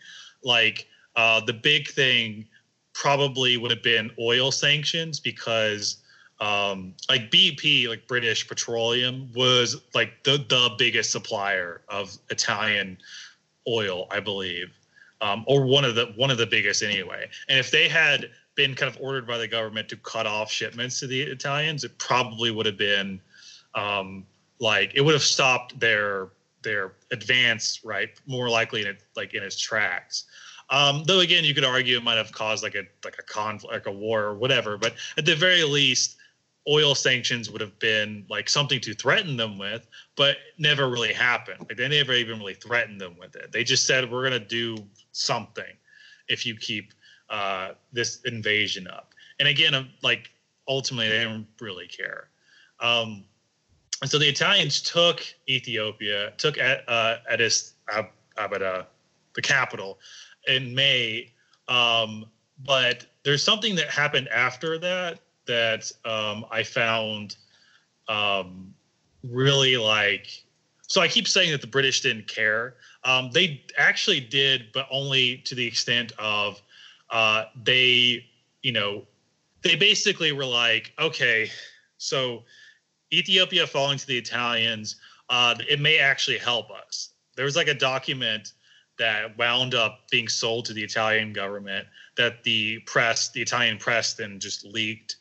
[0.42, 2.46] Like uh, the big thing
[2.94, 5.98] probably would have been oil sanctions because
[6.40, 12.98] um, like BP, like British Petroleum, was like the the biggest supplier of Italian
[13.68, 14.76] oil, I believe,
[15.20, 17.28] um, or one of the one of the biggest anyway.
[17.48, 21.00] And if they had been kind of ordered by the government to cut off shipments
[21.00, 23.20] to the Italians, it probably would have been
[23.74, 24.26] um,
[24.58, 26.28] like it would have stopped their
[26.62, 28.10] their advance, right?
[28.26, 30.24] More likely in it, like in its tracks.
[30.68, 33.72] Um, though again, you could argue it might have caused like a like a conflict,
[33.72, 34.76] like a war or whatever.
[34.76, 36.15] But at the very least,
[36.68, 39.86] oil sanctions would have been like something to threaten them with,
[40.16, 41.60] but never really happened.
[41.60, 43.52] Like they never even really threatened them with it.
[43.52, 44.76] They just said we're going to do
[45.12, 45.76] something
[46.28, 46.92] if you keep
[47.30, 49.14] uh, this invasion up.
[49.38, 50.30] And again, um, like
[50.66, 52.28] ultimately, they didn't really care.
[52.80, 53.24] Um,
[54.02, 57.74] and so the Italians took Ethiopia, took uh, Addis
[58.36, 58.86] Ababa,
[59.34, 59.98] the capital,
[60.48, 61.32] in May.
[61.68, 62.26] Um,
[62.64, 67.36] but there's something that happened after that that um, I found
[68.08, 68.74] um,
[69.22, 70.44] really like.
[70.88, 72.74] So I keep saying that the British didn't care.
[73.04, 76.62] Um, they actually did, but only to the extent of
[77.10, 78.24] uh, they,
[78.62, 79.02] you know,
[79.62, 81.50] they basically were like, okay,
[81.98, 82.44] so
[83.12, 84.96] Ethiopia falling to the Italians,
[85.28, 87.10] uh, it may actually help us.
[87.36, 88.52] There was like a document
[88.98, 91.86] that wound up being sold to the Italian government
[92.16, 95.16] that the press, the Italian press, then just leaked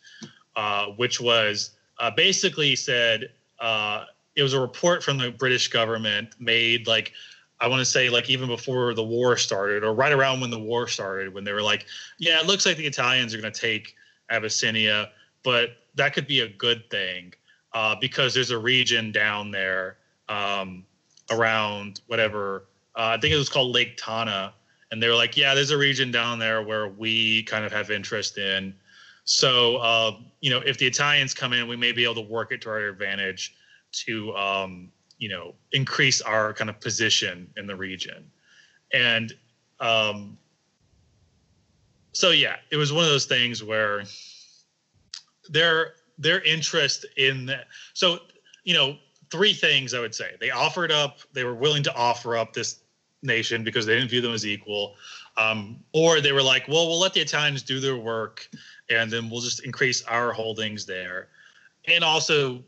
[0.56, 4.06] uh, which was uh, basically said uh,
[4.36, 7.14] it was a report from the British government made like
[7.60, 10.60] I want to say like even before the war started or right around when the
[10.60, 11.86] war started when they were like,
[12.18, 13.96] yeah, it looks like the Italians are going to take
[14.30, 15.12] Abyssinia,
[15.44, 17.34] but that could be a good thing
[17.74, 20.86] uh, because there's a region down there um,
[21.32, 22.66] around whatever
[22.96, 24.54] uh, I think it was called Lake Tana,
[24.92, 27.92] and they were like, yeah, there's a region down there where we kind of have
[27.92, 28.74] interest in.
[29.26, 32.52] So, uh, you know, if the Italians come in, we may be able to work
[32.52, 33.56] it to our advantage
[33.92, 38.30] to, um, you know, increase our kind of position in the region.
[38.94, 39.34] And
[39.80, 40.38] um,
[42.12, 44.04] so, yeah, it was one of those things where
[45.50, 47.66] their their interest in that.
[47.94, 48.20] So,
[48.64, 48.98] you know,
[49.32, 50.36] three things I would say.
[50.40, 51.20] They offered up.
[51.34, 52.82] They were willing to offer up this
[53.26, 54.96] nation because they didn't view them as equal.
[55.38, 58.48] Um, or they were like, well, we'll let the Italians do their work
[58.90, 61.28] and then we'll just increase our holdings there.
[61.88, 62.64] And also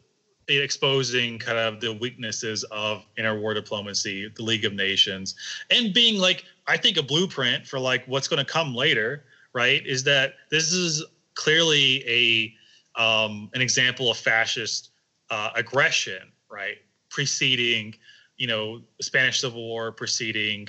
[0.50, 5.36] exposing kind of the weaknesses of interwar diplomacy, the League of Nations,
[5.70, 9.86] and being like, I think a blueprint for like what's going to come later, right?
[9.86, 11.04] Is that this is
[11.36, 12.54] clearly a
[13.02, 14.90] um, an example of fascist
[15.30, 16.78] uh, aggression, right?
[17.10, 17.94] Preceding,
[18.38, 20.68] you know, Spanish Civil War, preceding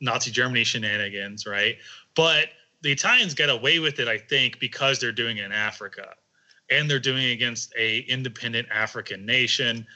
[0.00, 1.76] Nazi Germany shenanigans, right?
[2.14, 2.48] But
[2.82, 6.14] the Italians get away with it, I think, because they're doing it in Africa,
[6.70, 9.86] and they're doing it against a independent African nation,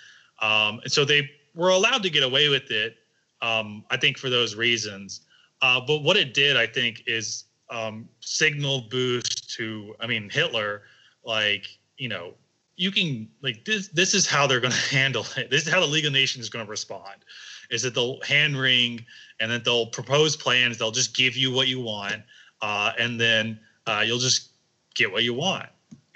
[0.43, 2.97] um, and so they were allowed to get away with it.
[3.41, 5.21] Um, I think for those reasons,
[5.63, 9.95] Uh, but what it did, I think, is um, signal boost to.
[10.01, 10.83] I mean, Hitler,
[11.25, 12.35] like you know,
[12.77, 13.89] you can like this.
[13.89, 15.51] This is how they're going to handle it.
[15.51, 17.25] This is how the League of Nations is going to respond.
[17.71, 19.05] Is that they'll hand wring
[19.41, 20.79] and then they'll propose plans.
[20.79, 22.23] They'll just give you what you want,
[22.63, 24.51] uh, and then uh, you'll just
[24.95, 25.67] get what you want.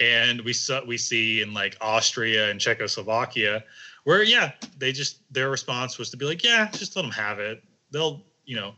[0.00, 3.64] And we saw we see in like Austria and Czechoslovakia,
[4.04, 7.38] where yeah, they just their response was to be like, yeah, just let them have
[7.38, 7.62] it.
[7.90, 8.74] They'll you know,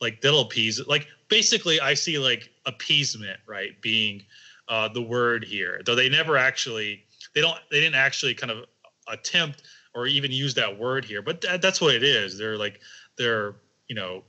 [0.00, 0.88] like they'll appease it.
[0.88, 4.24] Like basically, I see like appeasement right being
[4.68, 8.64] uh, the word here, though they never actually they don't they didn't actually kind of
[9.08, 9.62] attempt
[9.94, 12.36] or even use that word here, but that, that's what it is.
[12.36, 12.80] They're like
[13.16, 13.54] their
[13.88, 14.22] you know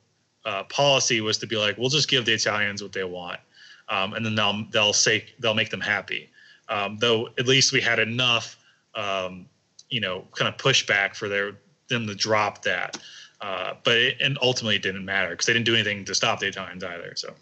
[0.46, 3.40] uh, policy was to be like, we'll just give the Italians what they want,
[3.90, 6.30] um, and then they'll they'll say they'll make them happy.
[6.70, 8.58] Um, though at least we had enough,
[8.96, 9.46] um,
[9.90, 11.54] you know, kind of pushback for their
[11.90, 12.98] them to drop that.
[13.40, 16.40] Uh, but it, and ultimately it didn't matter because they didn't do anything to stop
[16.40, 17.14] the Italians either.
[17.16, 17.34] So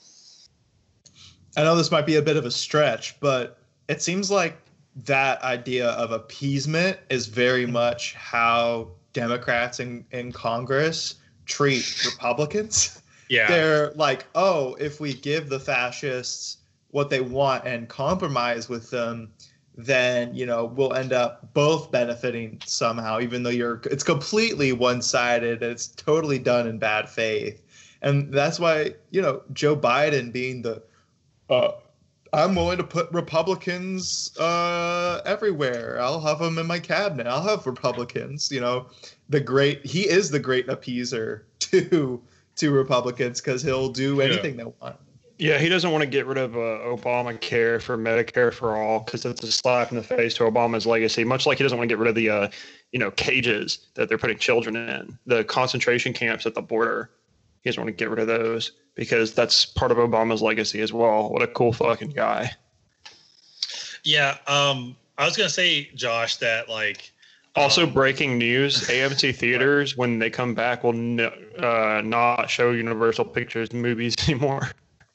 [1.58, 3.58] I know this might be a bit of a stretch, but
[3.88, 4.58] it seems like
[5.04, 7.74] that idea of appeasement is very mm-hmm.
[7.74, 11.16] much how Democrats in, in Congress
[11.46, 13.02] treat Republicans.
[13.30, 16.58] yeah, They're like, oh, if we give the fascists
[16.92, 19.32] what they want and compromise with them,
[19.78, 25.62] then you know we'll end up both benefiting somehow, even though you're it's completely one-sided.
[25.62, 27.62] and It's totally done in bad faith,
[28.02, 30.82] and that's why you know Joe Biden being the
[31.50, 31.72] uh,
[32.34, 36.00] I'm willing to put Republicans uh, everywhere.
[36.02, 37.28] I'll have them in my cabinet.
[37.28, 38.52] I'll have Republicans.
[38.52, 38.88] You know,
[39.30, 42.22] the great he is the great appeaser to
[42.58, 44.98] to Republicans because he'll do anything they want.
[45.38, 49.26] Yeah, he doesn't want to get rid of uh, Obamacare for Medicare for all because
[49.26, 51.26] it's a slap in the face to Obama's legacy.
[51.26, 52.50] Much like he doesn't want to get rid of the, uh,
[52.94, 57.10] you know, cages that they're putting children in, the concentration camps at the border.
[57.66, 60.94] He doesn't want to get rid of those because that's part of Obama's legacy as
[60.94, 61.32] well.
[61.32, 62.52] What a cool fucking guy.
[64.04, 64.38] yeah.
[64.46, 67.12] Um, I was gonna say, Josh, that like
[67.56, 72.70] Also, um, breaking news: AMC theaters, when they come back, will no, uh, not show
[72.70, 74.70] Universal Pictures movies anymore.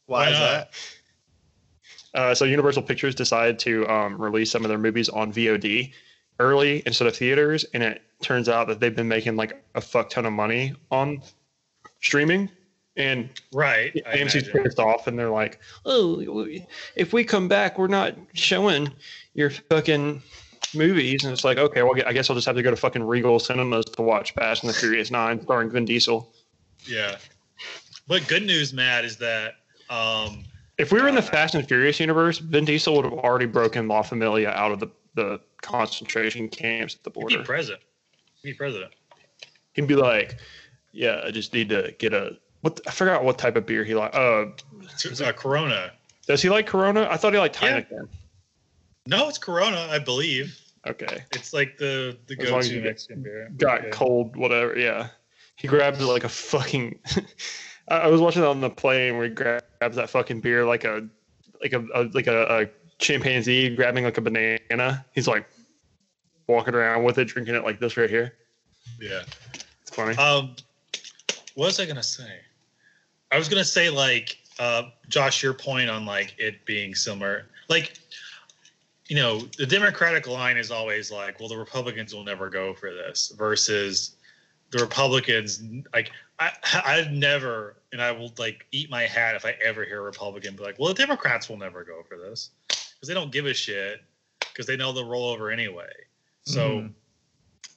[0.07, 0.71] Why, Why is that?
[2.13, 5.93] Uh, so Universal Pictures decided to um, release some of their movies on VOD
[6.41, 10.11] early instead of theaters, and it turns out that they've been making like a fuck
[10.11, 11.23] ton of money on
[12.01, 12.51] streaming.
[12.97, 13.95] And right.
[13.95, 14.63] AMC's imagine.
[14.65, 16.47] pissed off, and they're like, "Oh,
[16.97, 18.91] if we come back, we're not showing
[19.35, 20.21] your fucking
[20.75, 23.03] movies." And it's like, okay, well, I guess I'll just have to go to fucking
[23.03, 26.35] Regal Cinemas to watch Fast and the Furious Nine, starring Vin Diesel.
[26.85, 27.17] Yeah.
[28.09, 29.55] But good news, Matt, is that
[29.89, 30.45] um,
[30.77, 33.87] If we were in the Fast and Furious universe, Vin Diesel would have already broken
[33.87, 37.47] La Familia out of the, the concentration camps at the he'd be border.
[37.47, 37.83] president.
[38.43, 38.93] He'd be president.
[39.75, 40.39] He'd be like,
[40.93, 42.81] "Yeah, I just need to get a what?
[42.87, 44.15] I forgot what type of beer he like.
[44.15, 44.47] Uh,
[45.23, 45.93] Uh, Corona.
[46.27, 47.07] does he like Corona?
[47.11, 47.83] I thought he liked Yeah.
[49.07, 50.57] No, it's Corona, I believe.
[50.87, 53.51] Okay, It's like the the As long as go-to you Mexican beer.
[53.59, 53.91] got Yeah.
[53.91, 54.79] cold, whatever.
[54.79, 55.09] Yeah,
[55.57, 56.99] he grabbed like a fucking.
[57.89, 61.07] I I was watching on the plane where he grabs that fucking beer like a
[61.61, 62.67] like a, a like a, a
[62.99, 65.05] chimpanzee grabbing like a banana.
[65.15, 65.47] He's like
[66.47, 68.35] walking around with it, drinking it like this right here.
[69.01, 69.23] Yeah.
[69.83, 70.17] It's funny.
[70.17, 70.57] Um,
[71.61, 72.41] what was I gonna say?
[73.31, 77.99] I was gonna say like, uh, Josh, your point on like it being similar, like,
[79.09, 82.95] you know, the Democratic line is always like, well, the Republicans will never go for
[82.95, 84.17] this, versus
[84.71, 85.63] the Republicans.
[85.93, 86.51] Like, I,
[86.87, 90.57] I've never, and I will like eat my hat if I ever hear a Republican
[90.57, 93.53] be like, well, the Democrats will never go for this because they don't give a
[93.53, 94.01] shit
[94.39, 95.93] because they know they'll roll over anyway.
[96.45, 96.71] So.
[96.71, 96.95] Mhm.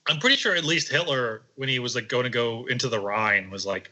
[0.07, 2.99] I'm pretty sure at least Hitler, when he was like going to go into the
[2.99, 3.91] Rhine, was like,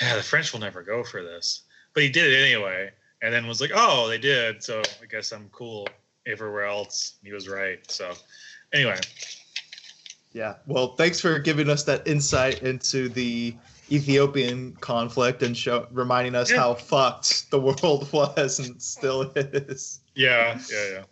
[0.00, 1.62] "Yeah, the French will never go for this,"
[1.92, 2.90] but he did it anyway,
[3.22, 5.86] and then was like, "Oh, they did, so I guess I'm cool
[6.26, 7.78] everywhere else." He was right.
[7.90, 8.14] So,
[8.72, 8.98] anyway,
[10.32, 10.54] Yeah.
[10.66, 13.54] Well, thanks for giving us that insight into the
[13.92, 16.56] Ethiopian conflict and show reminding us Yeah.
[16.56, 20.00] how fucked the world was and still is.
[20.14, 21.02] yeah, yeah, yeah.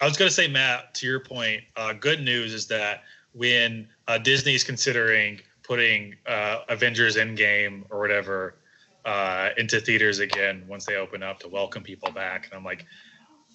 [0.00, 3.02] I was gonna say, Matt, to your point, uh, good news is that
[3.32, 8.56] when uh, Disney's considering putting uh, Avengers Endgame or whatever
[9.04, 12.84] uh, into theaters again once they open up to welcome people back, and I'm like,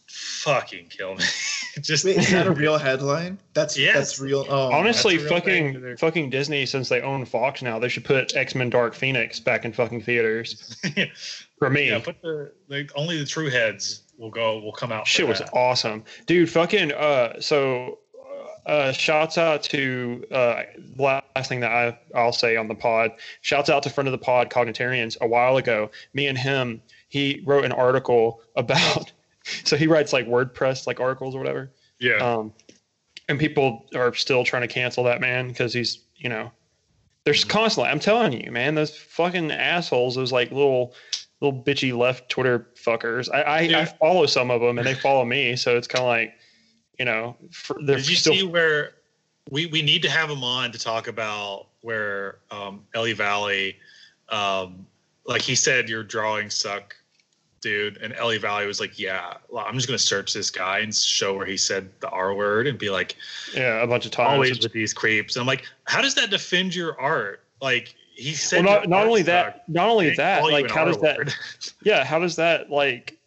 [0.07, 1.23] fucking kill me.
[1.81, 3.38] Just Wait, is that a real headline?
[3.53, 3.95] That's Yes.
[3.95, 4.45] that's real.
[4.49, 5.73] Oh, Honestly, that's a real thing.
[5.73, 9.39] fucking fucking Disney, since they own Fox now, they should put X Men Dark Phoenix
[9.39, 10.76] back in fucking theaters.
[11.59, 15.07] For me, yeah, put the like only the true heads will go We'll come out.
[15.07, 16.49] shit was awesome, dude.
[16.49, 17.99] Fucking uh, so
[18.65, 20.64] uh, uh, shouts out to uh,
[20.98, 23.11] last thing that I, I'll say on the pod.
[23.41, 25.18] Shouts out to friend of the pod, Cognitarians.
[25.22, 29.11] A while ago, me and him, he wrote an article about.
[29.64, 31.72] So he writes like WordPress like articles or whatever.
[31.99, 32.18] Yeah.
[32.18, 32.53] Um,
[33.27, 36.52] and people are still trying to cancel that man because he's you know,
[37.23, 37.89] there's constantly.
[37.89, 40.93] I'm telling you, man, those fucking assholes, those like little
[41.41, 43.27] little bitchy left Twitter fuckers.
[43.34, 43.80] I I, Yeah.
[43.80, 46.34] I follow some of them and they follow me, so it's kind of like,
[46.97, 48.93] you know, for, Did you still see where
[49.49, 53.77] we we need to have him on to talk about where um, Ellie Valley,
[54.30, 54.85] um,
[55.26, 56.95] like he said, your drawings suck,
[57.59, 60.93] dude, and Ellie Valley was like, yeah, well, I'm just gonna search this guy and
[60.93, 63.15] show where he said the R word and be like,
[63.55, 64.34] yeah a bunch of times.
[64.34, 65.35] always with these creeps.
[65.35, 67.43] And I'm like, how does that defend your art?
[67.61, 71.35] Like he well, not, not only that, not only that, like how does that?
[71.84, 73.18] Yeah, how does that like?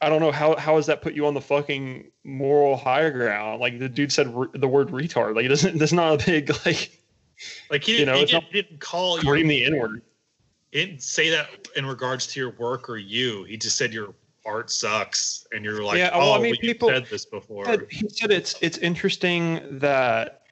[0.00, 3.60] I don't know how how does that put you on the fucking moral higher ground?
[3.60, 5.34] Like the dude said re- the word retard.
[5.34, 5.78] Like it doesn't.
[5.80, 6.90] That's not a big like
[7.70, 10.02] like he, you didn't, know, he it's didn't, not- didn't call you the n word.
[10.72, 13.44] he didn't say that in regards to your work or you.
[13.44, 14.14] He just said your
[14.46, 17.64] art sucks, and you're like, Yeah, well, oh, I mean, people- said this before.
[17.64, 20.42] said, he said it's it's interesting that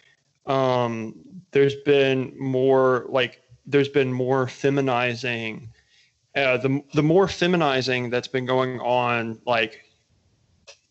[0.47, 1.15] um,
[1.51, 5.69] there's been more like there's been more feminizing.
[6.35, 9.81] Uh, the the more feminizing that's been going on like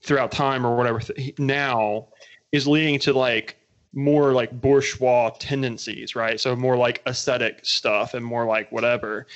[0.03, 2.07] throughout time or whatever th- now
[2.52, 3.57] is leading to like
[3.93, 6.39] more like bourgeois tendencies, right?
[6.39, 9.27] So more like aesthetic stuff and more like whatever.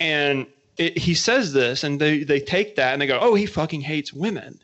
[0.00, 0.46] And
[0.76, 3.80] it, he says this, and they they take that and they go, "Oh, he fucking
[3.80, 4.60] hates women."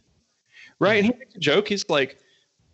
[0.80, 0.96] right?
[0.96, 1.68] And he makes a joke.
[1.68, 2.18] He's like,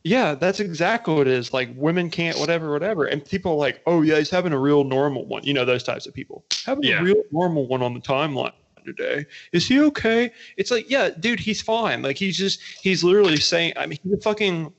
[0.07, 1.53] "Yeah, that's exactly what it is.
[1.53, 4.85] Like women can't whatever, whatever." And people are like, "Oh yeah, he's having a real
[4.85, 7.01] normal one." You know those types of people having Yeah.
[7.01, 8.53] a real normal one on the timeline
[8.85, 9.27] today.
[9.53, 10.31] Is he okay?
[10.57, 12.03] It's like, yeah, dude, he's fine.
[12.03, 13.73] Like he's just he's literally saying.
[13.77, 14.73] I mean, he's a fucking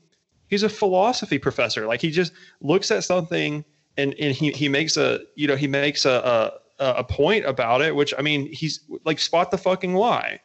[0.48, 1.86] he's a philosophy professor.
[1.86, 2.32] Like he just
[2.62, 3.64] looks at something
[3.98, 7.82] and and he he makes a you know he makes a a, a point about
[7.82, 7.94] it.
[7.94, 10.40] Which I mean, he's like spot the fucking lie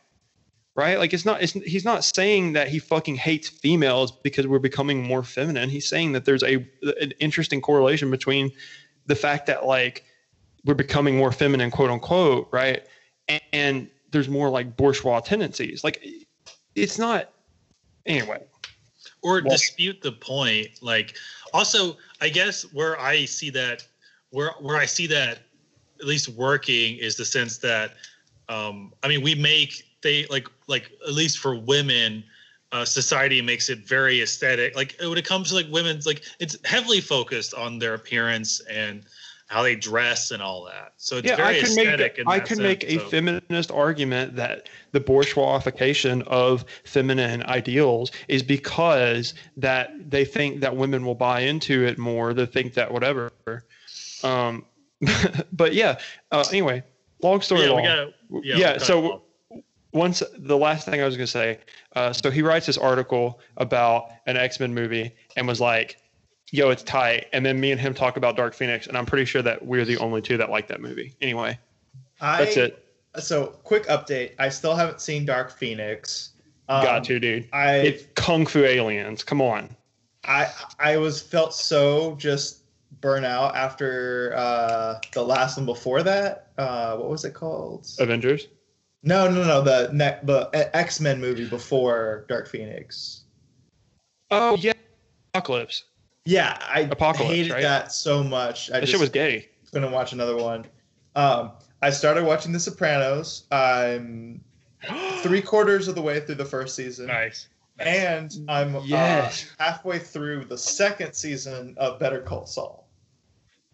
[0.75, 0.97] right?
[0.97, 5.03] Like it's not it's, he's not saying that he fucking hates females because we're becoming
[5.03, 5.69] more feminine.
[5.69, 6.55] He's saying that there's a
[7.01, 8.51] an interesting correlation between
[9.05, 10.03] the fact that like
[10.65, 12.85] we're becoming more feminine, quote unquote, right?
[13.27, 15.83] And, and there's more like bourgeois tendencies.
[15.83, 16.05] Like
[16.75, 17.29] it's not
[18.05, 18.41] anyway.
[19.21, 21.15] or Well- dispute the point like
[21.53, 23.87] also i guess where i see that
[24.31, 25.39] where where i see that
[25.99, 27.93] at least working is the sense that
[28.49, 32.23] um i mean we make they like like at least for women
[32.71, 36.57] uh, society makes it very aesthetic like when it comes to like women's like it's
[36.65, 39.03] heavily focused on their appearance and
[39.47, 42.39] how they dress and all that so it's yeah, very I make aesthetic in I
[42.39, 49.33] that could make a so- feminist argument that the bourgeoisification of feminine ideals is because
[49.57, 52.33] that they think that women will buy into it more.
[52.33, 53.31] They think that whatever.
[54.23, 54.65] Um,
[55.51, 55.99] but yeah.
[56.31, 56.83] Uh, anyway,
[57.21, 57.81] long story yeah, long.
[57.81, 59.23] we gotta, yeah, yeah, we'll cut it so.
[59.93, 61.59] Once the last thing I was gonna say,
[61.95, 65.97] uh, so he writes this article about an X Men movie and was like,
[66.51, 69.25] "Yo, it's tight." And then me and him talk about Dark Phoenix, and I'm pretty
[69.25, 71.15] sure that we're the only two that like that movie.
[71.21, 71.57] Anyway,
[72.19, 72.85] I, that's it.
[73.19, 74.33] So, quick update.
[74.39, 76.31] I still haven't seen Dark Phoenix.
[76.67, 77.47] Um, Got to, dude.
[77.53, 79.23] I It's Kung Fu Aliens.
[79.23, 79.75] Come on.
[80.23, 80.49] I
[80.79, 82.63] I was felt so just
[83.01, 86.47] burnout after uh, the last one before that.
[86.57, 87.87] Uh, what was it called?
[87.99, 88.47] Avengers.
[89.03, 89.61] No, no, no.
[89.61, 93.23] The ne- the X Men movie before Dark Phoenix.
[94.31, 94.73] Oh yeah,
[95.33, 95.83] Apocalypse.
[96.25, 97.61] Yeah, I Apocalypse, hated right?
[97.61, 98.69] that so much.
[98.71, 99.49] I That just shit was gay.
[99.73, 100.65] gonna watch another one.
[101.15, 101.51] Um,
[101.81, 103.43] I started watching The Sopranos.
[103.51, 104.41] I'm
[105.21, 107.49] three quarters of the way through the first season, nice
[107.79, 109.45] and I'm Yes.
[109.59, 112.87] uh, halfway through the second season of Better Call Saul.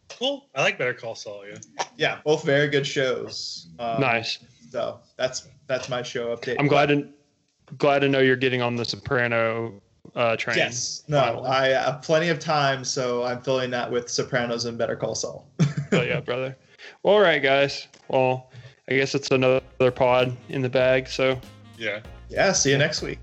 [0.10, 3.68] cool i like better call saul yeah Yeah, both very good shows.
[3.78, 4.40] Um, Nice.
[4.70, 6.58] So that's that's my show update.
[6.60, 7.08] I'm glad to
[7.78, 9.82] glad to know you're getting on the Soprano
[10.16, 10.58] uh, train.
[10.58, 11.04] Yes.
[11.08, 11.50] No, finally.
[11.50, 15.48] I have plenty of time, so I'm filling that with Sopranos and Better Call Saul.
[15.92, 16.58] oh yeah, brother.
[17.04, 17.88] All right, guys.
[18.08, 18.52] Well,
[18.90, 19.62] I guess it's another
[19.94, 21.08] pod in the bag.
[21.08, 21.40] So
[21.78, 22.54] yeah yeah.
[22.54, 23.20] See you next week.